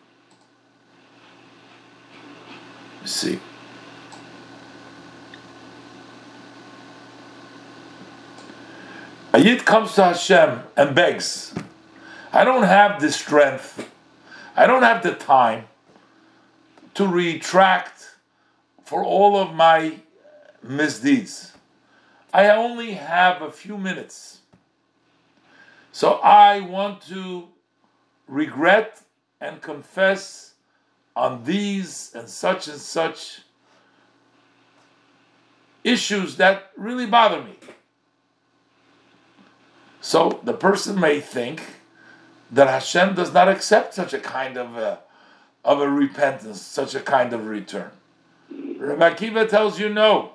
Let's 3.08 3.16
see. 3.16 3.40
A 9.32 9.40
Yid 9.40 9.64
comes 9.64 9.96
to 9.96 10.04
Hashem 10.04 10.64
and 10.76 10.94
begs, 10.94 11.56
I 12.34 12.44
don't 12.44 12.64
have 12.64 13.00
the 13.00 13.10
strength, 13.10 13.90
I 14.58 14.68
don't 14.68 14.84
have 14.84 15.04
the 15.04 15.14
time 15.14 15.70
to 16.96 17.08
retract 17.08 18.18
for 18.84 19.06
all 19.06 19.38
of 19.38 19.56
my 19.56 20.02
misdeeds. 20.62 21.54
I 22.34 22.50
only 22.50 22.92
have 22.96 23.42
a 23.42 23.54
few 23.54 23.78
minutes. 23.78 24.40
So 25.94 26.16
I 26.16 26.60
want 26.60 27.04
to 27.04 27.48
regret 28.28 29.02
and 29.40 29.62
confess 29.62 30.47
on 31.18 31.44
these 31.44 32.12
and 32.14 32.30
such 32.30 32.68
and 32.68 32.80
such 32.80 33.42
issues 35.84 36.38
that 36.38 36.72
really 36.78 37.08
bother 37.08 37.42
me. 37.42 37.56
So 40.00 40.40
the 40.44 40.54
person 40.54 41.00
may 41.00 41.20
think 41.20 41.64
that 42.52 42.68
Hashem 42.68 43.16
does 43.16 43.34
not 43.34 43.50
accept 43.50 43.96
such 43.96 44.14
a 44.14 44.20
kind 44.20 44.58
of 44.58 44.78
a, 44.78 45.00
of 45.66 45.82
a 45.82 45.90
repentance, 45.90 46.62
such 46.62 46.94
a 46.94 47.00
kind 47.00 47.34
of 47.34 47.48
return. 47.48 47.90
Rabbi 48.52 49.10
Akiva 49.10 49.50
tells 49.50 49.80
you 49.80 49.90
no. 49.90 50.34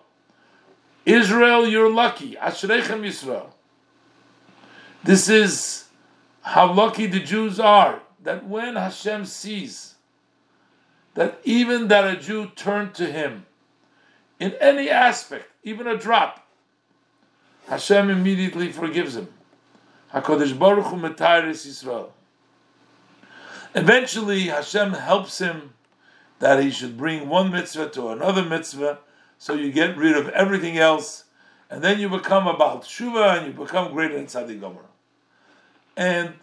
Israel, 1.07 1.67
you're 1.67 1.91
lucky. 1.91 2.35
Ashrechem 2.35 3.03
Yisrael. 3.03 3.47
This 5.05 5.29
is 5.29 5.85
how 6.43 6.73
lucky 6.73 7.07
the 7.07 7.21
Jews 7.21 7.61
are 7.61 8.03
that 8.25 8.47
when 8.47 8.75
Hashem 8.75 9.27
sees 9.27 9.92
that 11.15 11.41
even 11.45 11.89
that 11.89 12.05
a 12.05 12.17
Jew 12.19 12.51
turned 12.57 12.95
to 12.95 13.07
him 13.11 13.47
in 14.41 14.55
any 14.61 14.89
aspect, 14.91 15.51
even 15.63 15.87
a 15.87 15.97
drop, 15.97 16.47
Hashem 17.69 18.11
immediately 18.11 18.73
forgives 18.73 19.17
him. 19.17 19.29
Hakadosh 20.13 20.59
Baruch 20.59 20.87
Hu 20.87 20.97
Metaris 20.97 21.67
Yisrael. 21.67 22.11
Eventually, 23.75 24.43
Hashem 24.49 24.93
helps 24.93 25.39
him 25.39 25.73
that 26.41 26.63
he 26.63 26.71
should 26.71 26.99
bring 26.99 27.29
one 27.29 27.51
mitzvah 27.51 27.89
to 27.91 28.09
another 28.09 28.45
mitzvah, 28.45 28.99
so 29.39 29.55
you 29.55 29.73
get 29.73 29.97
rid 29.97 30.17
of 30.17 30.29
everything 30.31 30.77
else, 30.77 31.25
and 31.71 31.83
then 31.83 31.99
you 31.99 32.09
become 32.09 32.47
about 32.47 32.83
Shuva 32.83 33.39
and 33.39 33.47
you 33.47 33.53
become 33.53 33.93
greater 33.93 34.17
in 34.17 34.27
Tzaddik 34.27 34.61
Gamur. 34.61 34.85
And 35.97 36.35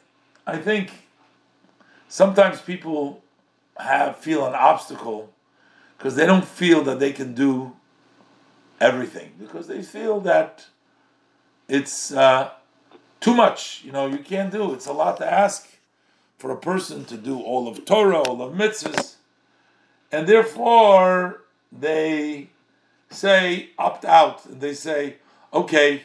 I 0.47 0.57
think 0.57 0.91
sometimes 2.07 2.61
people 2.61 3.21
have 3.79 4.17
feel 4.17 4.45
an 4.45 4.53
obstacle 4.53 5.33
because 5.97 6.15
they 6.15 6.25
don't 6.25 6.45
feel 6.45 6.83
that 6.83 6.99
they 6.99 7.11
can 7.11 7.33
do 7.33 7.75
everything 8.79 9.33
because 9.39 9.67
they 9.67 9.81
feel 9.81 10.19
that 10.21 10.67
it's 11.67 12.11
uh, 12.11 12.51
too 13.19 13.33
much. 13.33 13.81
You 13.83 13.91
know, 13.91 14.07
you 14.07 14.19
can't 14.19 14.51
do. 14.51 14.73
It's 14.73 14.87
a 14.87 14.93
lot 14.93 15.17
to 15.17 15.31
ask 15.31 15.67
for 16.37 16.51
a 16.51 16.57
person 16.57 17.05
to 17.05 17.17
do 17.17 17.39
all 17.39 17.67
of 17.67 17.85
Torah, 17.85 18.19
all 18.19 18.41
of 18.41 18.53
mitzvahs, 18.53 19.15
and 20.11 20.25
therefore 20.25 21.41
they 21.71 22.49
say 23.09 23.69
opt 23.77 24.05
out. 24.05 24.45
And 24.45 24.61
they 24.61 24.73
say, 24.73 25.17
okay, 25.53 26.03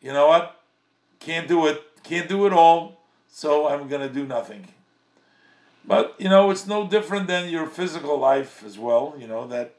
you 0.00 0.12
know 0.12 0.28
what, 0.28 0.60
can't 1.18 1.48
do 1.48 1.66
it, 1.66 1.82
can't 2.02 2.28
do 2.28 2.46
it 2.46 2.52
all, 2.52 3.00
so 3.28 3.68
I'm 3.68 3.88
going 3.88 4.06
to 4.06 4.12
do 4.12 4.26
nothing. 4.26 4.66
But 5.84 6.14
you 6.18 6.28
know, 6.28 6.50
it's 6.50 6.66
no 6.66 6.86
different 6.86 7.26
than 7.26 7.50
your 7.50 7.66
physical 7.66 8.18
life 8.18 8.62
as 8.64 8.78
well. 8.78 9.14
You 9.18 9.26
know 9.26 9.46
that 9.48 9.74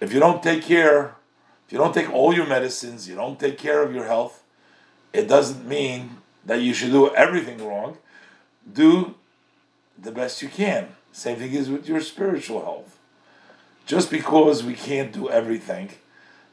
if 0.00 0.12
you 0.12 0.20
don't 0.20 0.42
take 0.42 0.62
care, 0.62 1.16
if 1.66 1.72
you 1.72 1.78
don't 1.78 1.94
take 1.94 2.12
all 2.12 2.34
your 2.34 2.46
medicines, 2.46 3.08
you 3.08 3.14
don't 3.14 3.38
take 3.38 3.58
care 3.58 3.82
of 3.82 3.94
your 3.94 4.04
health, 4.04 4.42
it 5.12 5.28
doesn't 5.28 5.66
mean 5.66 6.18
that 6.44 6.60
you 6.60 6.74
should 6.74 6.90
do 6.90 7.14
everything 7.14 7.64
wrong. 7.66 7.96
Do 8.70 9.14
the 9.98 10.10
best 10.10 10.42
you 10.42 10.48
can. 10.48 10.88
Same 11.12 11.38
thing 11.38 11.52
is 11.52 11.70
with 11.70 11.88
your 11.88 12.00
spiritual 12.00 12.60
health. 12.60 12.98
Just 13.86 14.10
because 14.10 14.64
we 14.64 14.74
can't 14.74 15.12
do 15.12 15.30
everything, 15.30 15.90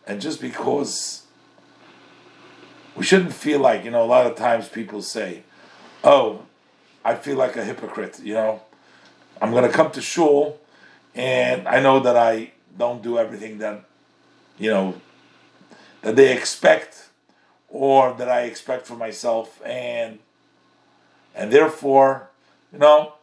and 0.05 0.21
just 0.21 0.41
because 0.41 1.23
we 2.95 3.03
shouldn't 3.03 3.33
feel 3.33 3.59
like, 3.59 3.85
you 3.85 3.91
know, 3.91 4.03
a 4.03 4.05
lot 4.05 4.25
of 4.25 4.35
times 4.35 4.67
people 4.67 5.01
say, 5.01 5.43
oh, 6.03 6.43
I 7.03 7.15
feel 7.15 7.37
like 7.37 7.55
a 7.55 7.63
hypocrite, 7.63 8.19
you 8.23 8.33
know. 8.33 8.61
I'm 9.41 9.51
going 9.51 9.63
to 9.63 9.75
come 9.75 9.91
to 9.91 10.01
shul, 10.01 10.59
and 11.15 11.67
I 11.67 11.81
know 11.81 11.99
that 11.99 12.15
I 12.15 12.51
don't 12.77 13.01
do 13.01 13.17
everything 13.17 13.57
that, 13.57 13.83
you 14.59 14.69
know, 14.69 15.01
that 16.03 16.15
they 16.15 16.35
expect 16.35 17.09
or 17.69 18.13
that 18.13 18.29
I 18.29 18.41
expect 18.41 18.85
for 18.85 18.95
myself, 18.95 19.61
and 19.65 20.19
and 21.33 21.51
therefore, 21.51 22.29
you 22.71 22.79
know, 22.79 23.13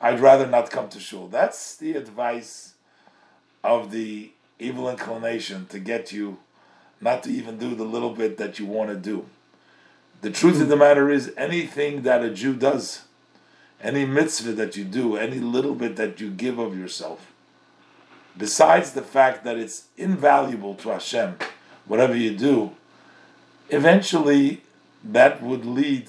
I'd 0.00 0.20
rather 0.20 0.46
not 0.46 0.70
come 0.70 0.88
to 0.88 1.00
shul. 1.00 1.28
That's 1.28 1.76
the 1.76 1.92
advice 1.92 2.74
of 3.62 3.90
the 3.90 4.32
evil 4.58 4.88
inclination 4.88 5.66
to 5.66 5.78
get 5.78 6.10
you 6.10 6.38
not 7.00 7.22
to 7.24 7.30
even 7.30 7.58
do 7.58 7.74
the 7.74 7.84
little 7.84 8.14
bit 8.14 8.38
that 8.38 8.58
you 8.58 8.66
want 8.66 8.90
to 8.90 8.96
do. 8.96 9.26
The 10.20 10.30
truth 10.30 10.60
of 10.60 10.68
the 10.68 10.76
matter 10.76 11.10
is, 11.10 11.32
anything 11.36 12.02
that 12.02 12.24
a 12.24 12.30
Jew 12.30 12.54
does, 12.54 13.02
any 13.82 14.04
mitzvah 14.04 14.52
that 14.52 14.76
you 14.76 14.84
do, 14.84 15.16
any 15.16 15.38
little 15.38 15.74
bit 15.74 15.96
that 15.96 16.20
you 16.20 16.30
give 16.30 16.58
of 16.58 16.76
yourself, 16.76 17.32
besides 18.36 18.92
the 18.92 19.02
fact 19.02 19.44
that 19.44 19.56
it's 19.56 19.84
invaluable 19.96 20.74
to 20.76 20.90
Hashem, 20.90 21.36
whatever 21.86 22.16
you 22.16 22.36
do, 22.36 22.72
eventually 23.70 24.62
that 25.04 25.42
would 25.42 25.64
lead 25.64 26.08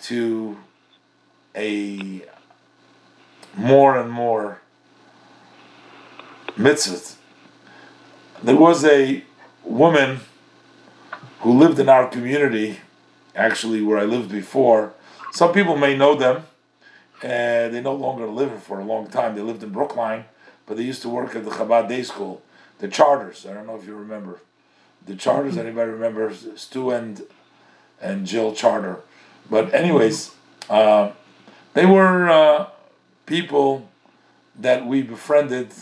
to 0.00 0.56
a 1.56 2.22
more 3.56 3.98
and 3.98 4.10
more 4.10 4.60
mitzvah. 6.56 7.16
There 8.42 8.56
was 8.56 8.84
a 8.84 9.24
woman 9.64 10.20
who 11.40 11.58
lived 11.58 11.78
in 11.78 11.88
our 11.88 12.08
community, 12.08 12.78
actually 13.34 13.82
where 13.82 13.98
I 13.98 14.04
lived 14.04 14.30
before. 14.30 14.92
Some 15.30 15.52
people 15.52 15.76
may 15.76 15.96
know 15.96 16.14
them, 16.14 16.44
and 17.22 17.74
they 17.74 17.80
no 17.80 17.94
longer 17.94 18.26
live 18.26 18.62
for 18.62 18.80
a 18.80 18.84
long 18.84 19.08
time. 19.08 19.34
They 19.34 19.42
lived 19.42 19.62
in 19.62 19.70
Brookline, 19.70 20.24
but 20.66 20.76
they 20.76 20.82
used 20.82 21.02
to 21.02 21.08
work 21.08 21.36
at 21.36 21.44
the 21.44 21.50
Chabad 21.50 21.88
Day 21.88 22.02
School, 22.02 22.42
the 22.78 22.88
charters. 22.88 23.46
I 23.46 23.52
don't 23.52 23.66
know 23.66 23.76
if 23.76 23.86
you 23.86 23.94
remember 23.94 24.40
the 25.06 25.16
charters. 25.16 25.56
Anybody 25.56 25.90
remember 25.90 26.32
Stu 26.56 26.90
and 26.90 27.22
and 28.00 28.26
Jill 28.26 28.54
Charter? 28.54 29.00
But 29.50 29.74
anyways, 29.74 30.32
uh, 30.70 31.10
they 31.74 31.86
were 31.86 32.28
uh, 32.28 32.66
people 33.26 33.88
that 34.58 34.86
we 34.86 35.02
befriended 35.02 35.72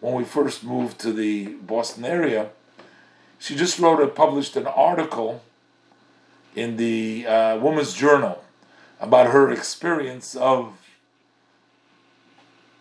when 0.00 0.14
we 0.14 0.24
first 0.24 0.64
moved 0.64 0.98
to 1.00 1.12
the 1.12 1.46
Boston 1.54 2.04
area. 2.04 2.50
She 3.38 3.54
just 3.54 3.78
wrote 3.78 4.00
a 4.00 4.06
published 4.06 4.56
an 4.56 4.66
article 4.66 5.42
in 6.54 6.76
the 6.76 7.26
uh, 7.26 7.58
Woman's 7.58 7.94
Journal 7.94 8.43
about 9.04 9.30
her 9.32 9.50
experience 9.50 10.34
of 10.34 10.72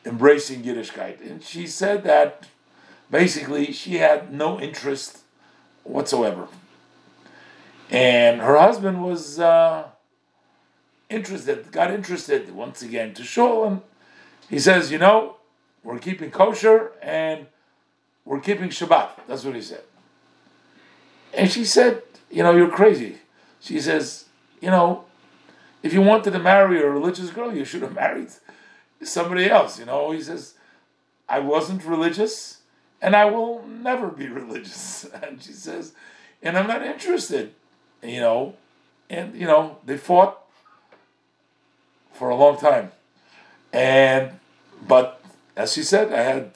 embracing 0.05 0.63
Yiddishkeit. 0.63 1.19
And 1.19 1.43
she 1.43 1.67
said 1.67 2.05
that 2.05 2.47
basically 3.12 3.73
she 3.73 3.97
had 3.97 4.33
no 4.33 4.57
interest 4.57 5.19
whatsoever. 5.83 6.47
And 7.89 8.39
her 8.39 8.57
husband 8.57 9.03
was 9.03 9.38
uh, 9.38 9.89
interested, 11.09 11.71
got 11.73 11.91
interested 11.91 12.55
once 12.55 12.81
again 12.81 13.13
to 13.15 13.23
Shul, 13.23 13.65
and 13.65 13.81
he 14.49 14.59
says, 14.59 14.91
You 14.93 14.99
know, 14.99 15.36
we're 15.83 15.99
keeping 15.99 16.31
kosher 16.31 16.93
and 17.01 17.47
we're 18.23 18.39
keeping 18.39 18.69
Shabbat. 18.69 19.09
That's 19.27 19.43
what 19.43 19.55
he 19.55 19.62
said. 19.62 19.83
And 21.33 21.51
she 21.51 21.65
said, 21.65 22.01
You 22.31 22.43
know, 22.43 22.55
you're 22.55 22.71
crazy. 22.71 23.17
She 23.59 23.81
says, 23.81 24.25
You 24.62 24.69
know, 24.69 25.03
if 25.84 25.93
you 25.93 26.02
wanted 26.02 26.32
to 26.32 26.39
marry 26.39 26.82
a 26.82 26.89
religious 26.89 27.30
girl, 27.30 27.54
you 27.54 27.65
should 27.65 27.82
have 27.82 27.93
married 27.93 28.30
somebody 29.04 29.50
else. 29.50 29.78
You 29.78 29.86
know, 29.86 30.12
he 30.12 30.22
says, 30.22 30.54
I 31.28 31.39
wasn't 31.39 31.84
religious 31.86 32.60
and 33.02 33.15
I 33.15 33.26
will 33.26 33.67
never 33.67 34.08
be 34.08 34.28
religious. 34.41 35.06
And 35.22 35.43
she 35.43 35.52
says, 35.52 35.93
and 36.41 36.58
I'm 36.58 36.67
not 36.67 36.82
interested, 36.82 37.54
you 38.02 38.22
know. 38.22 38.56
And, 39.10 39.36
you 39.36 39.46
know, 39.46 39.78
they 39.86 39.98
fought 39.98 40.39
for 42.13 42.30
a 42.30 42.36
long 42.36 42.58
time. 42.58 42.91
And, 43.72 44.39
but 44.88 45.22
as 45.56 45.74
she 45.74 45.84
said, 45.84 46.13
I 46.13 46.22
had, 46.22 46.52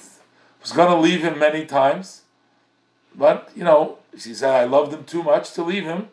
was 0.61 0.71
going 0.71 0.89
to 0.89 0.97
leave 0.97 1.21
him 1.21 1.37
many 1.37 1.65
times. 1.65 2.21
But, 3.13 3.51
you 3.55 3.63
know, 3.63 3.97
she 4.17 4.33
said, 4.33 4.53
I 4.53 4.63
loved 4.63 4.93
him 4.93 5.03
too 5.03 5.23
much 5.23 5.51
to 5.53 5.63
leave 5.63 5.83
him. 5.83 6.09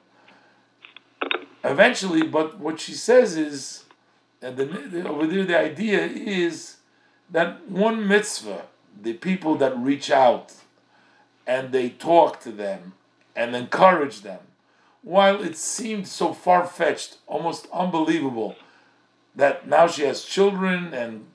Eventually, 1.64 2.22
but 2.22 2.58
what 2.58 2.78
she 2.78 2.92
says 2.92 3.38
is, 3.38 3.84
and 4.42 4.58
the, 4.58 4.66
the, 4.66 5.08
over 5.08 5.26
there, 5.26 5.46
the 5.46 5.58
idea 5.58 6.04
is 6.04 6.76
that 7.30 7.66
one 7.68 8.06
mitzvah, 8.06 8.66
the 9.00 9.14
people 9.14 9.54
that 9.56 9.76
reach 9.78 10.10
out 10.10 10.52
and 11.46 11.72
they 11.72 11.88
talk 11.88 12.40
to 12.40 12.52
them 12.52 12.92
and 13.34 13.56
encourage 13.56 14.20
them, 14.20 14.40
while 15.02 15.42
it 15.42 15.56
seemed 15.56 16.06
so 16.06 16.34
far 16.34 16.66
fetched, 16.66 17.16
almost 17.26 17.66
unbelievable, 17.72 18.56
that 19.34 19.66
now 19.66 19.86
she 19.86 20.02
has 20.02 20.24
children 20.24 20.92
and 20.92 21.26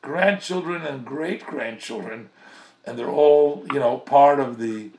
grandchildren 0.00 0.82
and 0.82 1.04
great 1.04 1.44
grandchildren, 1.44 2.30
and 2.84 2.98
they're 2.98 3.10
all, 3.10 3.64
you 3.72 3.78
know, 3.78 3.98
part 3.98 4.40
of 4.40 4.58
the 4.58 4.90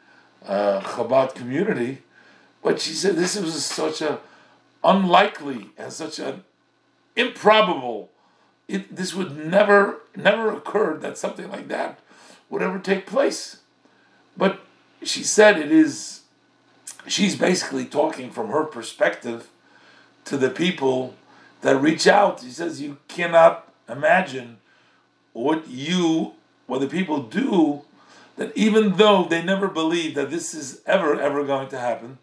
uh, 0.46 0.82
Chabad 0.82 1.34
community. 1.34 2.00
But 2.64 2.80
she 2.80 2.94
said 2.94 3.16
this 3.16 3.40
was 3.40 3.66
such 3.66 4.02
a 4.02 4.20
unlikely 4.88 5.70
and 5.78 5.92
such 5.92 6.18
an 6.18 6.44
improbable. 7.16 8.10
It, 8.68 8.96
this 8.96 9.14
would 9.14 9.38
never, 9.38 10.00
never 10.16 10.52
occur 10.52 10.98
that 10.98 11.18
something 11.18 11.50
like 11.52 11.68
that 11.68 12.00
would 12.50 12.62
ever 12.62 12.80
take 12.80 13.06
place. 13.06 13.58
But 14.36 14.62
she 15.04 15.24
said 15.24 15.60
it 15.60 15.72
is, 15.72 16.22
she's 17.06 17.36
basically 17.36 17.86
talking 17.86 18.32
from 18.32 18.48
her 18.48 18.64
perspective 18.64 19.50
to 20.26 20.38
the 20.38 20.50
people 20.50 21.16
that 21.62 21.78
reach 21.78 22.08
out. 22.08 22.42
She 22.42 22.50
says, 22.50 22.82
You 22.82 22.98
cannot 23.08 23.72
imagine 23.90 24.58
what 25.34 25.68
you, 25.68 26.34
what 26.66 26.80
the 26.80 26.88
people 26.88 27.24
do, 27.24 27.82
that 28.38 28.56
even 28.56 28.98
though 28.98 29.24
they 29.24 29.44
never 29.44 29.68
believe 29.68 30.16
that 30.16 30.30
this 30.30 30.54
is 30.54 30.82
ever, 30.86 31.20
ever 31.20 31.44
going 31.44 31.70
to 31.70 31.80
happen, 31.80 32.20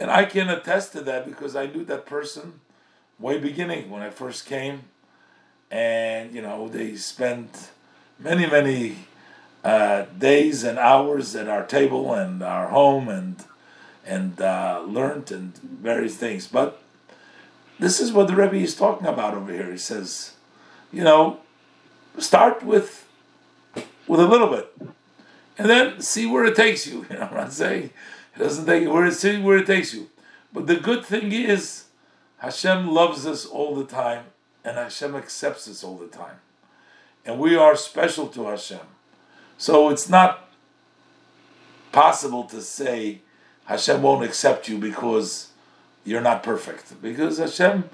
and 0.00 0.10
I 0.10 0.24
can 0.24 0.48
attest 0.48 0.92
to 0.92 1.02
that 1.02 1.26
because 1.26 1.54
I 1.54 1.66
knew 1.66 1.84
that 1.84 2.06
person 2.06 2.60
way 3.18 3.38
beginning 3.38 3.90
when 3.90 4.00
I 4.00 4.08
first 4.08 4.46
came, 4.46 4.84
and 5.70 6.34
you 6.34 6.40
know 6.40 6.68
they 6.68 6.96
spent 6.96 7.70
many 8.18 8.46
many 8.46 8.96
uh, 9.62 10.06
days 10.18 10.64
and 10.64 10.78
hours 10.78 11.36
at 11.36 11.48
our 11.48 11.64
table 11.64 12.14
and 12.14 12.42
our 12.42 12.68
home 12.68 13.08
and 13.08 13.44
and 14.06 14.40
uh, 14.40 14.82
learned 14.88 15.30
and 15.30 15.56
various 15.58 16.16
things. 16.16 16.46
But 16.46 16.82
this 17.78 18.00
is 18.00 18.10
what 18.12 18.26
the 18.26 18.34
Rebbe 18.34 18.56
is 18.56 18.74
talking 18.74 19.06
about 19.06 19.34
over 19.34 19.52
here. 19.52 19.70
He 19.70 19.78
says, 19.78 20.32
you 20.90 21.04
know, 21.04 21.40
start 22.18 22.62
with 22.62 23.06
with 24.08 24.18
a 24.20 24.26
little 24.26 24.48
bit, 24.48 24.74
and 25.58 25.68
then 25.68 26.00
see 26.00 26.24
where 26.24 26.46
it 26.46 26.56
takes 26.56 26.86
you. 26.86 27.04
You 27.10 27.16
know, 27.16 27.28
I'm 27.30 27.34
not 27.34 27.52
saying 27.52 27.90
it 28.40 28.44
doesn't 28.44 28.64
take 28.64 28.82
you 28.82 28.90
where 28.90 29.06
it 29.06 29.42
where 29.42 29.58
it 29.58 29.66
takes 29.66 29.92
you. 29.92 30.08
But 30.52 30.66
the 30.66 30.76
good 30.76 31.04
thing 31.04 31.30
is 31.32 31.84
Hashem 32.38 32.88
loves 32.88 33.26
us 33.26 33.44
all 33.44 33.74
the 33.74 33.84
time, 33.84 34.24
and 34.64 34.78
Hashem 34.78 35.14
accepts 35.14 35.68
us 35.68 35.84
all 35.84 35.96
the 35.96 36.06
time. 36.06 36.36
And 37.26 37.38
we 37.38 37.54
are 37.54 37.76
special 37.76 38.28
to 38.28 38.46
Hashem. 38.46 38.80
So 39.58 39.90
it's 39.90 40.08
not 40.08 40.48
possible 41.92 42.44
to 42.44 42.62
say 42.62 43.20
Hashem 43.66 44.00
won't 44.00 44.24
accept 44.24 44.68
you 44.68 44.78
because 44.78 45.50
you're 46.04 46.22
not 46.22 46.42
perfect. 46.42 47.00
Because 47.02 47.36
Hashem 47.36 47.90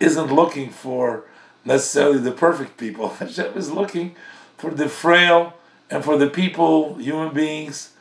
isn't 0.00 0.32
looking 0.32 0.70
for 0.70 1.24
necessarily 1.62 2.18
the 2.18 2.32
perfect 2.32 2.78
people. 2.78 3.08
Hashem 3.20 3.52
is 3.54 3.70
looking 3.70 4.16
for 4.56 4.70
the 4.70 4.88
frail 4.88 5.54
and 5.90 6.02
for 6.02 6.16
the 6.16 6.28
people, 6.30 6.94
human 6.94 7.34
beings, 7.34 7.92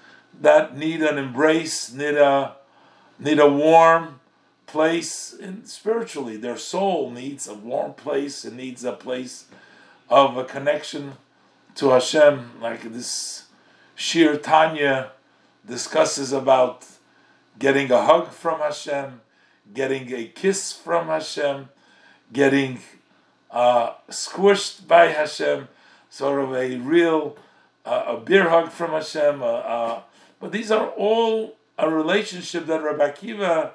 that 0.42 0.78
need 0.78 1.02
an 1.02 1.18
embrace, 1.18 1.94
need 1.94 2.16
a 2.16 2.56
need 3.20 3.40
a 3.40 3.50
warm 3.50 4.20
place 4.66 5.34
in 5.34 5.66
spiritually. 5.66 6.38
Their 6.38 6.58
soul 6.58 7.10
needs 7.12 7.48
a 7.48 7.54
warm 7.54 7.94
place. 7.94 8.46
It 8.46 8.54
needs 8.54 8.84
a 8.84 8.94
place 8.94 9.46
of 10.10 10.38
a 10.38 10.44
connection 10.44 11.14
to 11.76 11.90
Hashem. 11.90 12.52
Like 12.62 12.84
this 12.94 13.46
Shir 13.96 14.38
Tanya 14.38 15.12
discusses 15.66 16.32
about 16.32 16.86
getting 17.58 17.92
a 17.92 18.04
hug 18.04 18.30
from 18.30 18.60
Hashem, 18.60 19.22
getting 19.74 20.14
a 20.14 20.26
kiss 20.26 20.74
from 20.74 21.08
Hashem, 21.08 21.70
getting 22.32 22.80
uh, 23.50 23.94
squished 24.10 24.88
by 24.88 25.08
Hashem, 25.08 25.68
sort 26.10 26.42
of 26.42 26.54
a 26.54 26.78
real 26.78 27.38
a 27.88 28.18
beer 28.18 28.50
hug 28.50 28.72
from 28.72 28.92
Hashem. 28.92 29.40
But 29.40 30.52
these 30.52 30.72
are 30.72 30.90
all 30.90 31.56
a 31.78 31.90
relationship 31.90 32.66
that 32.68 32.82
Rabbi 32.82 33.12
Akiva 33.12 33.72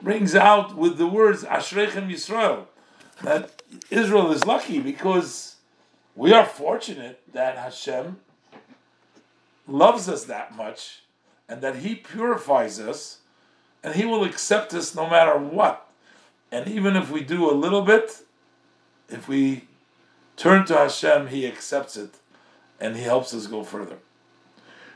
brings 0.00 0.34
out 0.34 0.76
with 0.76 0.98
the 0.98 1.06
words 1.06 1.44
Ashrechem 1.44 2.10
Yisrael 2.10 2.66
that 3.22 3.62
Israel 3.90 4.32
is 4.32 4.44
lucky 4.44 4.80
because 4.80 5.56
we 6.16 6.32
are 6.32 6.44
fortunate 6.44 7.20
that 7.32 7.56
Hashem 7.56 8.18
loves 9.68 10.08
us 10.08 10.24
that 10.24 10.56
much 10.56 11.02
and 11.48 11.60
that 11.62 11.76
He 11.76 11.94
purifies 11.94 12.80
us 12.80 13.18
and 13.84 13.94
He 13.94 14.04
will 14.04 14.24
accept 14.24 14.74
us 14.74 14.94
no 14.94 15.08
matter 15.08 15.38
what. 15.38 15.88
And 16.50 16.68
even 16.68 16.96
if 16.96 17.10
we 17.10 17.22
do 17.22 17.48
a 17.50 17.54
little 17.54 17.82
bit, 17.82 18.22
if 19.08 19.28
we 19.28 19.68
turn 20.36 20.64
to 20.66 20.76
Hashem, 20.76 21.28
He 21.28 21.46
accepts 21.46 21.96
it 21.96 22.16
and 22.82 22.96
He 22.96 23.02
helps 23.02 23.32
us 23.32 23.46
go 23.46 23.62
further. 23.62 23.96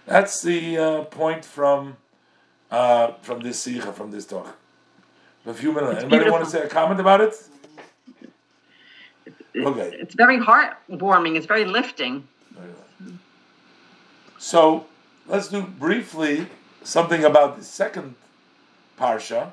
That's 0.04 0.42
the 0.42 0.78
uh, 0.78 1.02
point 1.04 1.42
from 1.44 1.96
uh, 2.70 3.12
from 3.22 3.40
this 3.40 3.58
sikha, 3.60 3.92
from 3.92 4.10
this 4.10 4.26
talk 4.26 4.56
a 5.46 5.54
few 5.54 5.72
minutes. 5.72 5.94
It's 5.94 6.02
Anybody 6.02 6.24
beautiful. 6.24 6.32
want 6.32 6.44
to 6.44 6.50
say 6.50 6.62
a 6.62 6.68
comment 6.68 7.00
about 7.00 7.20
it? 7.20 7.34
Okay. 9.56 9.90
It's 9.94 10.14
very 10.14 10.38
heartwarming. 10.38 11.36
It's 11.36 11.46
very 11.46 11.64
lifting. 11.64 12.26
So 14.38 14.86
let's 15.26 15.48
do 15.48 15.62
briefly 15.62 16.46
something 16.82 17.24
about 17.24 17.56
the 17.56 17.64
second 17.64 18.16
parsha, 19.00 19.52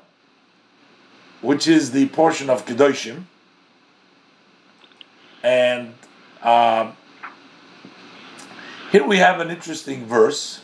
which 1.40 1.66
is 1.66 1.92
the 1.92 2.08
portion 2.08 2.50
of 2.50 2.66
Kedoshim. 2.66 3.24
And 5.42 5.94
uh, 6.42 6.92
here 8.94 9.04
we 9.04 9.16
have 9.16 9.40
an 9.40 9.50
interesting 9.50 10.06
verse. 10.06 10.60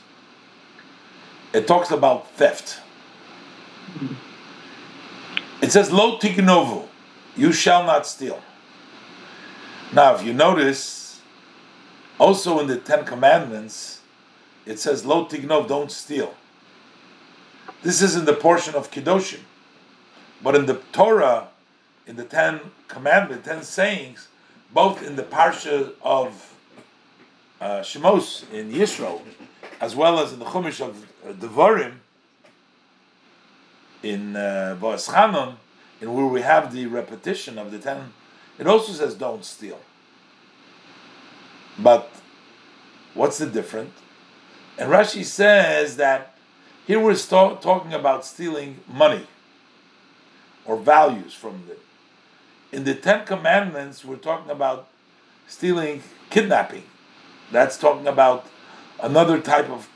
It 1.52 1.66
talks 1.66 1.90
about 1.90 2.30
theft. 2.36 2.78
It 5.60 5.72
says, 5.72 5.90
Lo 5.90 6.16
tignovu, 6.16 6.86
you 7.36 7.50
shall 7.50 7.82
not 7.82 8.06
steal. 8.06 8.40
Now, 9.92 10.14
if 10.14 10.24
you 10.24 10.32
notice, 10.32 11.20
also 12.20 12.60
in 12.60 12.68
the 12.68 12.76
Ten 12.76 13.04
Commandments, 13.04 14.00
it 14.64 14.78
says, 14.78 15.04
Lo 15.04 15.26
tignov, 15.26 15.66
don't 15.66 15.90
steal. 15.90 16.32
This 17.82 18.00
is 18.00 18.14
in 18.14 18.26
the 18.26 18.34
portion 18.34 18.76
of 18.76 18.92
Kedoshim. 18.92 19.40
But 20.40 20.54
in 20.54 20.66
the 20.66 20.80
Torah, 20.92 21.48
in 22.06 22.14
the 22.14 22.24
Ten 22.24 22.60
Commandments, 22.86 23.48
Ten 23.48 23.64
Sayings, 23.64 24.28
both 24.72 25.04
in 25.04 25.16
the 25.16 25.24
Parsha 25.24 25.94
of 26.00 26.50
uh, 27.60 27.80
Shemos 27.80 28.50
in 28.52 28.72
Yisro, 28.72 29.20
as 29.80 29.94
well 29.94 30.18
as 30.18 30.32
in 30.32 30.38
the 30.38 30.44
Chumash 30.44 30.80
of 30.80 31.06
uh, 31.26 31.32
Devarim, 31.32 31.94
in 34.02 34.34
uh, 34.34 34.78
Va'eschanan, 34.80 35.56
in 36.00 36.12
where 36.12 36.26
we 36.26 36.40
have 36.40 36.72
the 36.72 36.86
repetition 36.86 37.58
of 37.58 37.70
the 37.70 37.78
ten, 37.78 38.12
it 38.58 38.66
also 38.66 38.92
says 38.92 39.14
don't 39.14 39.44
steal. 39.44 39.78
But 41.78 42.10
what's 43.14 43.38
the 43.38 43.46
difference? 43.46 43.92
And 44.78 44.90
Rashi 44.90 45.24
says 45.24 45.96
that 45.96 46.34
here 46.86 46.98
we're 46.98 47.14
st- 47.14 47.60
talking 47.60 47.92
about 47.92 48.24
stealing 48.24 48.80
money 48.88 49.26
or 50.64 50.76
values 50.76 51.34
from 51.34 51.66
them. 51.68 51.76
In 52.72 52.84
the 52.84 52.94
Ten 52.94 53.26
Commandments, 53.26 54.04
we're 54.04 54.16
talking 54.16 54.50
about 54.50 54.88
stealing, 55.46 56.02
kidnapping. 56.30 56.84
That's 57.50 57.76
talking 57.76 58.06
about 58.06 58.46
another 59.02 59.40
type 59.40 59.68
of 59.68 59.88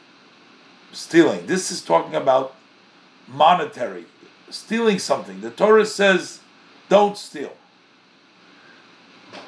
stealing. 0.92 1.46
This 1.46 1.70
is 1.70 1.82
talking 1.82 2.14
about 2.14 2.54
monetary, 3.28 4.06
stealing 4.50 4.98
something. 4.98 5.40
The 5.40 5.50
Torah 5.50 5.86
says, 5.86 6.40
don't 6.88 7.16
steal. 7.16 7.52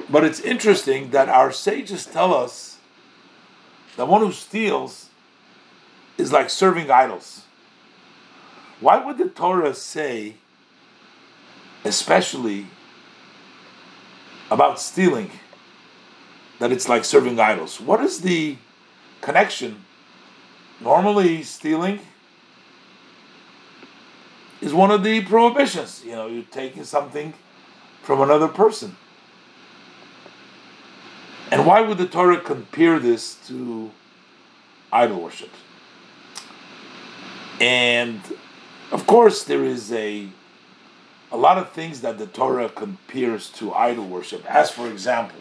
But 0.09 0.24
it's 0.24 0.40
interesting 0.40 1.11
that 1.11 1.28
our 1.28 1.52
sages 1.52 2.07
tell 2.07 2.34
us 2.34 2.78
that 3.96 4.09
one 4.09 4.20
who 4.20 4.32
steals 4.32 5.11
is 6.18 6.32
like 6.32 6.50
serving 6.50 6.90
idols. 6.90 7.42
Why 8.80 9.04
would 9.04 9.18
the 9.18 9.28
Torah 9.28 9.74
say, 9.74 10.34
especially 11.84 12.66
about 14.50 14.80
stealing, 14.80 15.30
that 16.59 16.72
it's 16.72 16.88
like 16.88 17.04
serving 17.04 17.38
idols? 17.38 17.80
What 17.80 18.00
is 18.00 18.20
the 18.20 18.57
connection? 19.20 19.84
Normally, 20.80 21.42
stealing 21.42 22.00
is 24.61 24.74
one 24.74 24.90
of 24.90 25.02
the 25.02 25.22
prohibitions. 25.22 26.02
You 26.04 26.12
know, 26.12 26.26
you're 26.26 26.44
taking 26.44 26.84
something 26.84 27.34
from 28.02 28.20
another 28.20 28.48
person. 28.48 28.96
And 31.50 31.64
why 31.64 31.80
would 31.80 31.98
the 31.98 32.07
Torah 32.07 32.40
compare 32.40 32.98
this 32.98 33.34
to 33.46 33.90
idol 34.92 35.20
worship? 35.20 35.50
And 37.61 38.20
of 38.90 39.07
course, 39.07 39.44
there 39.44 39.64
is 39.64 39.92
a 39.92 40.28
a 41.32 41.36
lot 41.36 41.59
of 41.59 41.70
things 41.70 42.02
that 42.02 42.18
the 42.18 42.26
Torah 42.26 42.68
compares 42.68 43.50
to 43.50 43.74
idol 43.74 44.07
worship. 44.07 44.44
As 44.46 44.70
for 44.70 44.88
example, 44.88 45.38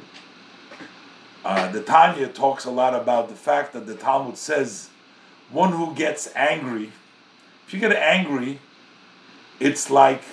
uh, 1.46 1.72
the 1.72 1.82
Tanya 1.82 2.28
talks 2.28 2.66
a 2.66 2.72
lot 2.72 2.96
about 2.96 3.30
the 3.30 3.36
fact 3.36 3.72
that 3.74 3.86
the 3.86 3.94
Talmud 3.94 4.36
says 4.36 4.90
one 5.52 5.72
who 5.72 5.94
gets 5.94 6.36
angry, 6.36 6.92
if 7.68 7.74
you 7.74 7.80
get 7.80 7.94
angry, 7.94 8.60
it's 9.60 9.92
like 9.92 10.24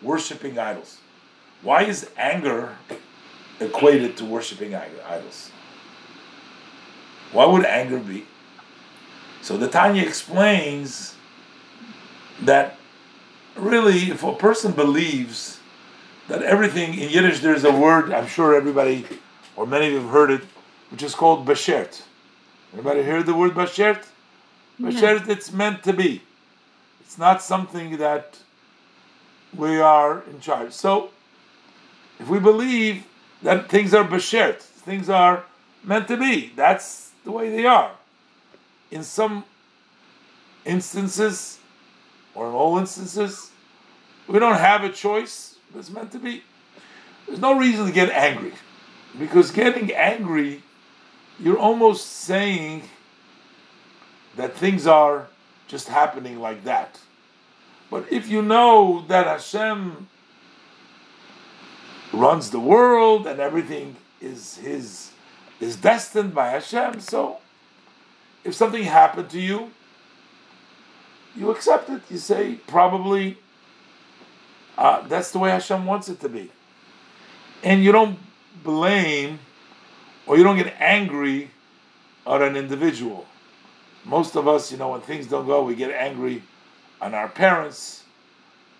worshiping 0.00 0.58
idols. 0.58 1.00
Why 1.60 1.82
is 1.82 2.08
anger 2.16 2.76
equated 3.60 4.16
to 4.16 4.24
worshiping 4.24 4.74
idols? 4.74 5.50
Why 7.32 7.44
would 7.44 7.66
anger 7.66 7.98
be? 7.98 8.24
So 9.42 9.58
the 9.58 9.68
Tanya 9.68 10.02
explains 10.02 11.14
that 12.40 12.76
really, 13.54 14.10
if 14.10 14.22
a 14.24 14.34
person 14.34 14.72
believes 14.72 15.60
that 16.28 16.42
everything 16.42 16.94
in 16.94 17.10
Yiddish, 17.10 17.40
there's 17.40 17.64
a 17.64 17.72
word, 17.72 18.12
I'm 18.12 18.26
sure 18.26 18.54
everybody 18.54 19.04
or 19.58 19.66
many 19.66 19.86
of 19.86 19.92
you 19.92 19.98
have 19.98 20.10
heard 20.10 20.30
it, 20.30 20.42
which 20.90 21.02
is 21.02 21.16
called 21.16 21.44
bashert. 21.44 22.02
Anybody 22.72 23.02
heard 23.02 23.26
the 23.26 23.34
word 23.34 23.54
bashert? 23.54 24.04
Bashert, 24.80 25.26
no. 25.26 25.32
it's 25.32 25.52
meant 25.52 25.82
to 25.82 25.92
be. 25.92 26.22
It's 27.00 27.18
not 27.18 27.42
something 27.42 27.96
that 27.96 28.38
we 29.52 29.80
are 29.80 30.22
in 30.30 30.38
charge. 30.38 30.72
So, 30.72 31.10
if 32.20 32.28
we 32.28 32.38
believe 32.38 33.04
that 33.42 33.68
things 33.68 33.92
are 33.94 34.04
bashert, 34.04 34.60
things 34.60 35.08
are 35.08 35.44
meant 35.82 36.06
to 36.06 36.16
be, 36.16 36.52
that's 36.54 37.10
the 37.24 37.32
way 37.32 37.50
they 37.50 37.66
are 37.66 37.90
in 38.92 39.02
some 39.02 39.44
instances, 40.64 41.58
or 42.32 42.46
in 42.46 42.54
all 42.54 42.78
instances, 42.78 43.50
we 44.28 44.38
don't 44.38 44.58
have 44.58 44.84
a 44.84 44.90
choice. 44.90 45.56
It's 45.74 45.90
meant 45.90 46.12
to 46.12 46.20
be. 46.20 46.44
There's 47.26 47.40
no 47.40 47.58
reason 47.58 47.86
to 47.86 47.92
get 47.92 48.10
angry. 48.10 48.52
Because 49.16 49.50
getting 49.50 49.92
angry, 49.92 50.62
you're 51.38 51.58
almost 51.58 52.06
saying 52.06 52.82
that 54.36 54.56
things 54.56 54.86
are 54.86 55.28
just 55.66 55.88
happening 55.88 56.40
like 56.40 56.64
that. 56.64 56.98
But 57.90 58.10
if 58.12 58.28
you 58.28 58.42
know 58.42 59.04
that 59.08 59.26
Hashem 59.26 60.08
runs 62.12 62.50
the 62.50 62.60
world 62.60 63.26
and 63.26 63.38
everything 63.40 63.96
is 64.20 64.56
his 64.56 65.12
is 65.60 65.76
destined 65.76 66.34
by 66.34 66.48
Hashem, 66.50 67.00
so 67.00 67.38
if 68.44 68.54
something 68.54 68.84
happened 68.84 69.30
to 69.30 69.40
you, 69.40 69.70
you 71.34 71.50
accept 71.50 71.90
it. 71.90 72.02
You 72.08 72.18
say, 72.18 72.54
probably 72.66 73.38
uh, 74.76 75.00
that's 75.08 75.32
the 75.32 75.38
way 75.38 75.50
Hashem 75.50 75.86
wants 75.86 76.08
it 76.08 76.20
to 76.20 76.28
be. 76.28 76.50
And 77.64 77.82
you 77.82 77.90
don't 77.90 78.18
blame 78.62 79.38
or 80.26 80.36
you 80.36 80.44
don't 80.44 80.56
get 80.56 80.74
angry 80.78 81.50
at 82.26 82.42
an 82.42 82.56
individual. 82.56 83.26
Most 84.04 84.36
of 84.36 84.46
us, 84.46 84.70
you 84.70 84.78
know, 84.78 84.90
when 84.90 85.00
things 85.00 85.26
don't 85.26 85.46
go, 85.46 85.62
we 85.62 85.74
get 85.74 85.90
angry 85.90 86.42
on 87.00 87.14
our 87.14 87.28
parents. 87.28 88.04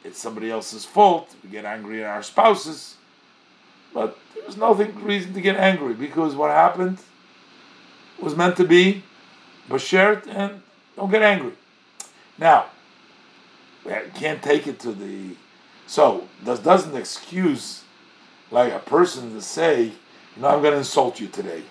It's 0.04 0.18
somebody 0.18 0.50
else's 0.50 0.84
fault. 0.84 1.34
We 1.42 1.50
get 1.50 1.64
angry 1.64 2.04
at 2.04 2.10
our 2.10 2.22
spouses. 2.22 2.96
But 3.92 4.18
there's 4.34 4.56
nothing 4.56 5.02
reason 5.02 5.34
to 5.34 5.40
get 5.40 5.56
angry 5.56 5.94
because 5.94 6.34
what 6.34 6.50
happened 6.50 6.98
was 8.20 8.36
meant 8.36 8.56
to 8.56 8.64
be 8.64 9.02
Bashert, 9.68 10.26
and 10.26 10.62
don't 10.96 11.10
get 11.10 11.22
angry. 11.22 11.52
Now, 12.38 12.66
we 13.84 13.92
can't 14.14 14.42
take 14.42 14.66
it 14.66 14.80
to 14.80 14.92
the. 14.92 15.36
So, 15.86 16.28
this 16.42 16.58
doesn't 16.58 16.96
excuse 16.96 17.84
like 18.50 18.72
a 18.72 18.78
person 18.78 19.32
to 19.34 19.42
say, 19.42 19.84
you 19.84 20.42
know, 20.42 20.48
I'm 20.48 20.62
going 20.62 20.72
to 20.72 20.78
insult 20.78 21.20
you 21.20 21.28
today. 21.28 21.62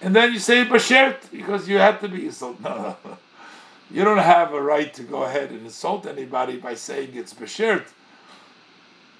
And 0.00 0.14
then 0.14 0.32
you 0.32 0.38
say 0.38 0.64
Bashert 0.64 1.30
because 1.30 1.68
you 1.68 1.78
had 1.78 2.00
to 2.00 2.08
be 2.08 2.26
insulted. 2.26 2.62
No, 2.62 2.96
no, 3.04 3.18
You 3.90 4.04
don't 4.04 4.18
have 4.18 4.52
a 4.52 4.60
right 4.60 4.92
to 4.94 5.02
go 5.02 5.24
ahead 5.24 5.50
and 5.50 5.62
insult 5.62 6.06
anybody 6.06 6.56
by 6.56 6.74
saying 6.74 7.10
it's 7.14 7.34
Bashert. 7.34 7.86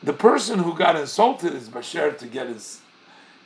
The 0.03 0.12
person 0.12 0.61
who 0.61 0.76
got 0.76 0.95
insulted 0.95 1.55
is 1.55 1.68
Bashert 1.68 2.18
to 2.18 2.26
get 2.26 2.47
his 2.47 2.80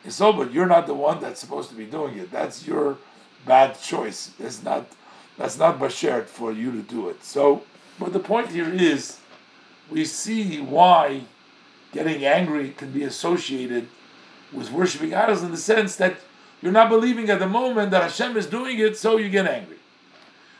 insulted, 0.04 0.38
but 0.38 0.52
you're 0.52 0.66
not 0.66 0.86
the 0.86 0.94
one 0.94 1.20
that's 1.20 1.40
supposed 1.40 1.70
to 1.70 1.76
be 1.76 1.86
doing 1.86 2.18
it. 2.18 2.30
That's 2.30 2.66
your 2.66 2.98
bad 3.46 3.80
choice. 3.80 4.32
It's 4.38 4.62
not 4.62 4.86
that's 5.38 5.58
not 5.58 5.78
bashert 5.78 6.26
for 6.26 6.52
you 6.52 6.70
to 6.72 6.82
do 6.82 7.08
it. 7.08 7.24
So, 7.24 7.62
but 7.98 8.12
the 8.12 8.18
point 8.18 8.48
here 8.48 8.68
is, 8.68 9.18
we 9.90 10.04
see 10.04 10.60
why 10.60 11.22
getting 11.92 12.24
angry 12.24 12.70
can 12.70 12.90
be 12.90 13.04
associated 13.04 13.88
with 14.52 14.70
worshiping 14.70 15.14
idols 15.14 15.42
in 15.42 15.50
the 15.50 15.56
sense 15.56 15.96
that 15.96 16.16
you're 16.60 16.72
not 16.72 16.88
believing 16.88 17.28
at 17.30 17.38
the 17.38 17.48
moment 17.48 17.90
that 17.90 18.02
Hashem 18.02 18.36
is 18.36 18.46
doing 18.46 18.78
it, 18.78 18.96
so 18.96 19.16
you 19.16 19.28
get 19.28 19.46
angry. 19.46 19.78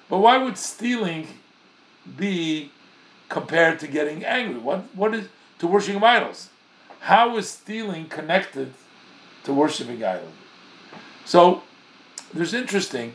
But 0.09 0.19
why 0.19 0.39
would 0.39 0.59
stealing 0.59 1.27
be 2.17 2.71
compared 3.29 3.81
to 3.81 3.87
getting 3.87 4.25
angry? 4.25 4.61
What 4.61 4.85
what 4.95 5.15
is 5.15 5.29
to 5.59 5.67
worshiping 5.67 6.03
idols? 6.03 6.51
How 7.01 7.37
is 7.37 7.49
stealing 7.49 8.07
connected 8.07 8.75
to 9.45 9.53
worshiping 9.53 10.05
idols? 10.05 10.33
So 11.25 11.63
there's 12.35 12.53
interesting. 12.55 13.15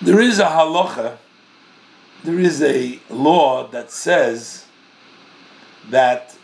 There 0.00 0.20
is 0.20 0.38
a 0.38 0.46
halacha, 0.46 1.16
there 2.24 2.38
is 2.38 2.62
a 2.62 3.00
law 3.10 3.66
that 3.68 3.90
says 3.90 4.64
that 5.90 6.36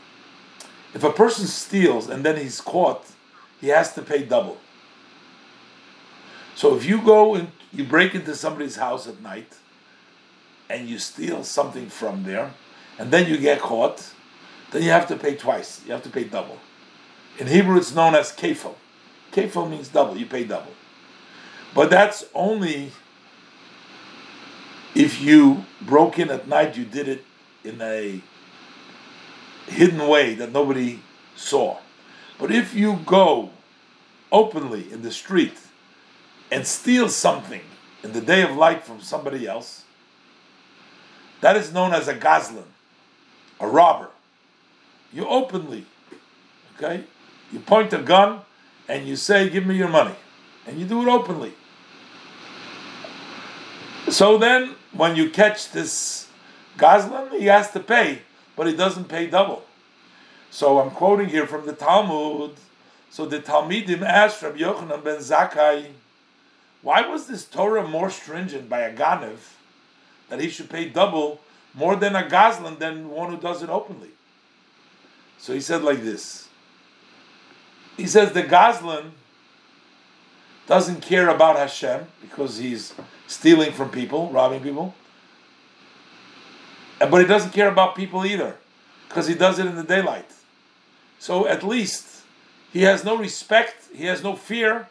if 0.95 1.03
a 1.05 1.11
person 1.11 1.47
steals 1.47 2.09
and 2.09 2.25
then 2.25 2.37
he's 2.37 2.61
caught, 2.61 3.05
he 3.61 3.69
has 3.69 3.95
to 3.95 4.03
pay 4.03 4.25
double. 4.25 4.59
So 6.55 6.77
if 6.77 6.85
you 6.85 7.03
go 7.03 7.35
and 7.35 7.51
you 7.73 7.85
break 7.85 8.15
into 8.15 8.35
somebody's 8.35 8.77
house 8.77 9.09
at 9.09 9.21
night 9.21 9.57
and 10.71 10.89
you 10.89 10.99
steal 10.99 11.43
something 11.45 11.89
from 11.89 12.23
there, 12.25 12.53
and 12.99 13.11
then 13.11 13.29
you 13.29 13.39
get 13.39 13.61
caught, 13.61 14.13
then 14.71 14.83
you 14.83 14.91
have 14.91 15.07
to 15.09 15.17
pay 15.17 15.35
twice. 15.35 15.83
You 15.85 15.93
have 15.93 16.03
to 16.05 16.11
pay 16.11 16.25
double. 16.25 16.59
In 17.39 17.49
Hebrew, 17.49 17.77
it's 17.77 17.95
known 17.95 18.15
as 18.15 18.33
kefil. 18.33 18.75
Kefil 19.33 19.69
means 19.69 19.89
double, 19.89 20.17
you 20.17 20.27
pay 20.27 20.45
double. 20.45 20.73
But 21.75 21.91
that's 21.91 22.25
only 22.35 22.93
if 24.95 25.21
you 25.21 25.65
broke 25.81 26.19
in 26.19 26.31
at 26.31 26.47
night, 26.47 26.77
you 26.77 26.85
did 26.85 27.09
it 27.09 27.25
in 27.65 27.81
a 27.81 28.21
hidden 29.67 30.07
way 30.09 30.35
that 30.35 30.53
nobody 30.53 31.01
saw. 31.37 31.79
But 32.39 32.51
if 32.51 32.75
you 32.75 33.01
go 33.07 33.51
openly 34.31 34.93
in 34.93 35.03
the 35.03 35.11
street 35.11 35.59
and 36.51 36.67
steal 36.67 37.09
something 37.09 37.63
in 38.03 38.13
the 38.13 38.21
day 38.21 38.43
of 38.43 38.57
light 38.57 38.85
from 38.85 39.01
somebody 39.01 39.47
else, 39.47 39.85
That 41.45 41.59
is 41.59 41.75
known 41.75 41.93
as 41.93 42.09
a 42.09 42.15
gazlan, 42.15 42.65
a 43.61 43.67
robber. 43.67 44.09
You 45.13 45.27
openly, 45.27 45.85
okay, 46.75 47.05
you 47.53 47.61
point 47.61 47.93
a 47.93 47.99
gun 47.99 48.41
and 48.89 49.07
you 49.07 49.17
say, 49.17 49.51
"Give 49.51 49.67
me 49.67 49.77
your 49.77 49.89
money," 49.89 50.17
and 50.67 50.81
you 50.81 50.87
do 50.87 51.03
it 51.03 51.09
openly. 51.09 51.53
So 54.09 54.39
then, 54.39 54.75
when 54.93 55.17
you 55.17 55.29
catch 55.29 55.71
this 55.71 56.29
gazlan, 56.79 57.39
he 57.39 57.45
has 57.45 57.71
to 57.73 57.81
pay, 57.81 58.23
but 58.57 58.67
he 58.67 58.77
doesn't 58.77 59.09
pay 59.09 59.27
double. 59.27 59.65
So 60.51 60.79
I'm 60.79 60.91
quoting 60.91 61.29
here 61.29 61.47
from 61.47 61.67
the 61.67 61.73
Talmud. 61.73 62.53
So 63.11 63.27
the 63.27 63.41
Talmidim 63.41 64.03
asked 64.03 64.43
Rabbi 64.43 64.59
Yochanan 64.59 65.03
ben 65.03 65.19
Zakkai, 65.19 65.87
why 66.83 67.07
was 67.09 67.27
this 67.27 67.45
Torah 67.45 67.87
more 67.87 68.11
stringent 68.11 68.69
by 68.69 68.81
a 68.81 68.95
Ganev 68.95 69.39
that 70.29 70.41
he 70.41 70.49
should 70.49 70.69
pay 70.69 70.89
double 70.89 71.41
more 71.73 71.97
than 71.97 72.15
a 72.15 72.23
Gazlan 72.23 72.79
than 72.79 73.09
one 73.09 73.31
who 73.31 73.37
does 73.37 73.63
it 73.63 73.71
openly? 73.71 74.11
So 75.39 75.53
he 75.53 75.61
said 75.61 75.83
like 75.83 76.03
this. 76.03 76.49
He 77.97 78.07
says 78.07 78.33
the 78.33 78.43
Gazlan 78.43 79.11
doesn't 80.67 81.01
care 81.01 81.29
about 81.29 81.57
Hashem 81.57 82.07
because 82.21 82.59
he's 82.59 82.95
stealing 83.27 83.73
from 83.73 83.91
people, 83.91 84.31
robbing 84.31 84.61
people. 84.61 84.95
But 87.11 87.21
he 87.21 87.27
doesn't 87.27 87.53
care 87.53 87.69
about 87.69 87.95
people 87.95 88.25
either 88.25 88.57
because 89.09 89.27
he 89.27 89.35
does 89.35 89.59
it 89.59 89.67
in 89.67 89.77
the 89.77 89.85
daylight. 89.85 90.31
So 91.19 91.47
at 91.47 91.63
least 91.63 92.23
he 92.73 92.83
has 92.83 93.05
no 93.05 93.17
respect, 93.17 93.77
he 93.95 94.07
has 94.07 94.23
no 94.23 94.37
fear, 94.37 94.89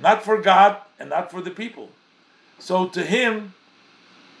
not 0.00 0.22
for 0.22 0.40
God 0.40 0.78
and 0.98 1.10
not 1.10 1.30
for 1.30 1.40
the 1.40 1.50
people. 1.50 1.90
So 2.58 2.86
to 2.88 3.02
him, 3.02 3.54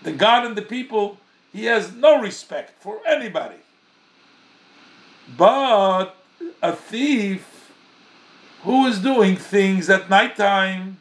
the 0.02 0.12
God 0.12 0.44
and 0.44 0.56
the 0.56 0.62
people, 0.62 1.18
he 1.52 1.66
has 1.66 1.92
no 1.92 2.20
respect 2.20 2.82
for 2.82 3.00
anybody. 3.06 3.56
But 5.36 6.16
a 6.62 6.74
thief 6.74 7.72
who 8.62 8.86
is 8.86 8.98
doing 8.98 9.36
things 9.36 9.88
at 9.88 10.10
nighttime, 10.10 10.98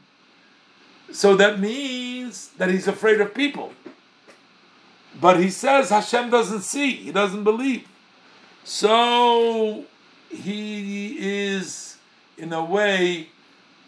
so 1.11 1.35
that 1.35 1.59
means 1.59 2.49
that 2.57 2.69
he's 2.69 2.87
afraid 2.87 3.19
of 3.19 3.33
people. 3.33 3.73
But 5.19 5.39
he 5.39 5.49
says 5.49 5.89
Hashem 5.89 6.29
doesn't 6.29 6.61
see, 6.61 6.91
he 6.91 7.11
doesn't 7.11 7.43
believe. 7.43 7.87
So 8.63 9.85
he 10.29 11.17
is, 11.19 11.97
in 12.37 12.51
a 12.53 12.63
way, 12.63 13.29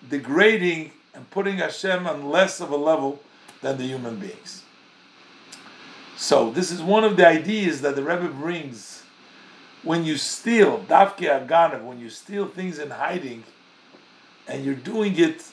degrading 0.09 0.91
and 1.13 1.30
putting 1.32 1.57
Hashem 1.57 2.05
on 2.05 2.30
less 2.30 2.59
of 2.61 2.71
a 2.71 2.76
level 2.76 3.21
than 3.61 3.78
the 3.78 3.84
human 3.84 4.17
beings. 4.17 4.63
So 6.17 6.51
this 6.51 6.71
is 6.71 6.82
one 6.82 7.03
of 7.03 7.17
the 7.17 7.28
ideas 7.28 7.82
that 7.82 7.95
the 7.95 8.03
Rebbe 8.03 8.28
brings. 8.28 9.03
When 9.84 10.03
you 10.03 10.17
steal, 10.17 10.80
dafke 10.80 11.47
aganav, 11.47 11.84
when 11.84 11.99
you 11.99 12.09
steal 12.09 12.47
things 12.47 12.80
in 12.80 12.89
hiding, 12.89 13.43
and 14.47 14.63
you're 14.63 14.76
doing 14.76 15.17
it 15.17 15.43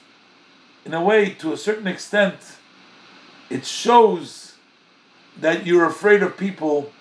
in 0.85 0.95
a 0.95 1.03
way 1.03 1.31
to 1.31 1.53
a 1.53 1.57
certain 1.57 1.87
extent, 1.87 2.37
it 3.51 3.65
shows 3.65 4.42
that 5.41 5.67
you're 5.67 5.87
afraid 5.87 6.23
of 6.23 6.37
people 6.37 6.93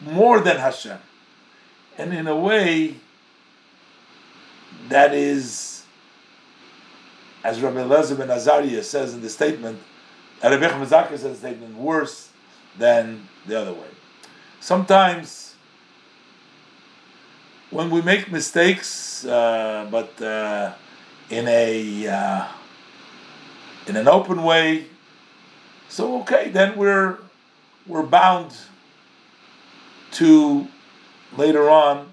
more 0.00 0.40
than 0.40 0.58
Hashem. 0.58 0.98
And 1.96 2.14
in 2.14 2.26
a 2.26 2.36
way, 2.36 2.96
that 4.88 5.14
is, 5.14 5.84
as 7.42 7.60
Rabbi 7.60 7.78
Elazar 7.78 8.16
ben 8.16 8.30
Azariah 8.30 8.82
says 8.82 9.14
in 9.14 9.20
the 9.20 9.28
statement, 9.28 9.80
Rabbi 10.42 10.68
Mazaka 10.68 11.10
says 11.10 11.24
in 11.24 11.32
the 11.32 11.38
statement, 11.38 11.76
worse 11.76 12.30
than 12.78 13.28
the 13.46 13.60
other 13.60 13.72
way. 13.72 13.88
Sometimes, 14.60 15.56
when 17.70 17.90
we 17.90 18.00
make 18.02 18.30
mistakes, 18.30 19.24
uh, 19.24 19.88
but 19.90 20.20
uh, 20.22 20.72
in 21.30 21.46
a 21.48 22.06
uh, 22.06 22.48
in 23.86 23.96
an 23.96 24.08
open 24.08 24.42
way, 24.42 24.86
so 25.88 26.20
okay, 26.20 26.48
then 26.50 26.76
we're 26.76 27.18
we're 27.88 28.02
bound 28.02 28.54
to 30.12 30.68
later 31.36 31.68
on 31.68 32.12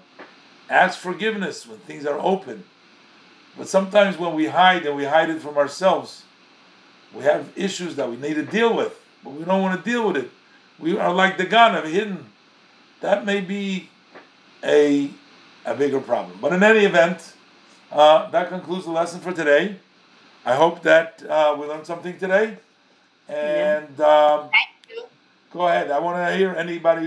ask 0.68 0.98
forgiveness 0.98 1.66
when 1.66 1.78
things 1.80 2.06
are 2.06 2.18
open. 2.18 2.64
But 3.56 3.68
sometimes 3.68 4.18
when 4.18 4.34
we 4.34 4.46
hide 4.46 4.84
and 4.84 4.96
we 4.96 5.04
hide 5.04 5.30
it 5.30 5.40
from 5.40 5.56
ourselves, 5.56 6.24
we 7.14 7.22
have 7.24 7.50
issues 7.56 7.96
that 7.96 8.10
we 8.10 8.16
need 8.16 8.34
to 8.34 8.42
deal 8.42 8.76
with, 8.76 8.98
but 9.22 9.32
we 9.32 9.44
don't 9.44 9.62
want 9.62 9.82
to 9.82 9.90
deal 9.90 10.08
with 10.08 10.16
it. 10.16 10.30
We 10.78 10.98
are 10.98 11.12
like 11.12 11.38
the 11.38 11.46
ganav 11.46 11.90
hidden. 11.90 12.26
That 13.00 13.24
may 13.24 13.40
be 13.40 13.88
a 14.64 15.10
a 15.64 15.74
bigger 15.74 16.00
problem. 16.00 16.38
But 16.40 16.52
in 16.52 16.62
any 16.62 16.84
event, 16.84 17.34
uh, 17.90 18.30
that 18.30 18.48
concludes 18.48 18.84
the 18.84 18.92
lesson 18.92 19.20
for 19.20 19.32
today. 19.32 19.76
I 20.44 20.54
hope 20.54 20.82
that 20.82 21.22
uh, 21.28 21.56
we 21.58 21.66
learned 21.66 21.86
something 21.86 22.16
today. 22.18 22.58
And 23.28 24.00
um, 24.00 24.50
go 25.56 25.68
ahead. 25.68 25.90
I 25.90 25.98
want 25.98 26.16
to 26.18 26.36
hear 26.36 26.54
anybody 26.54 27.04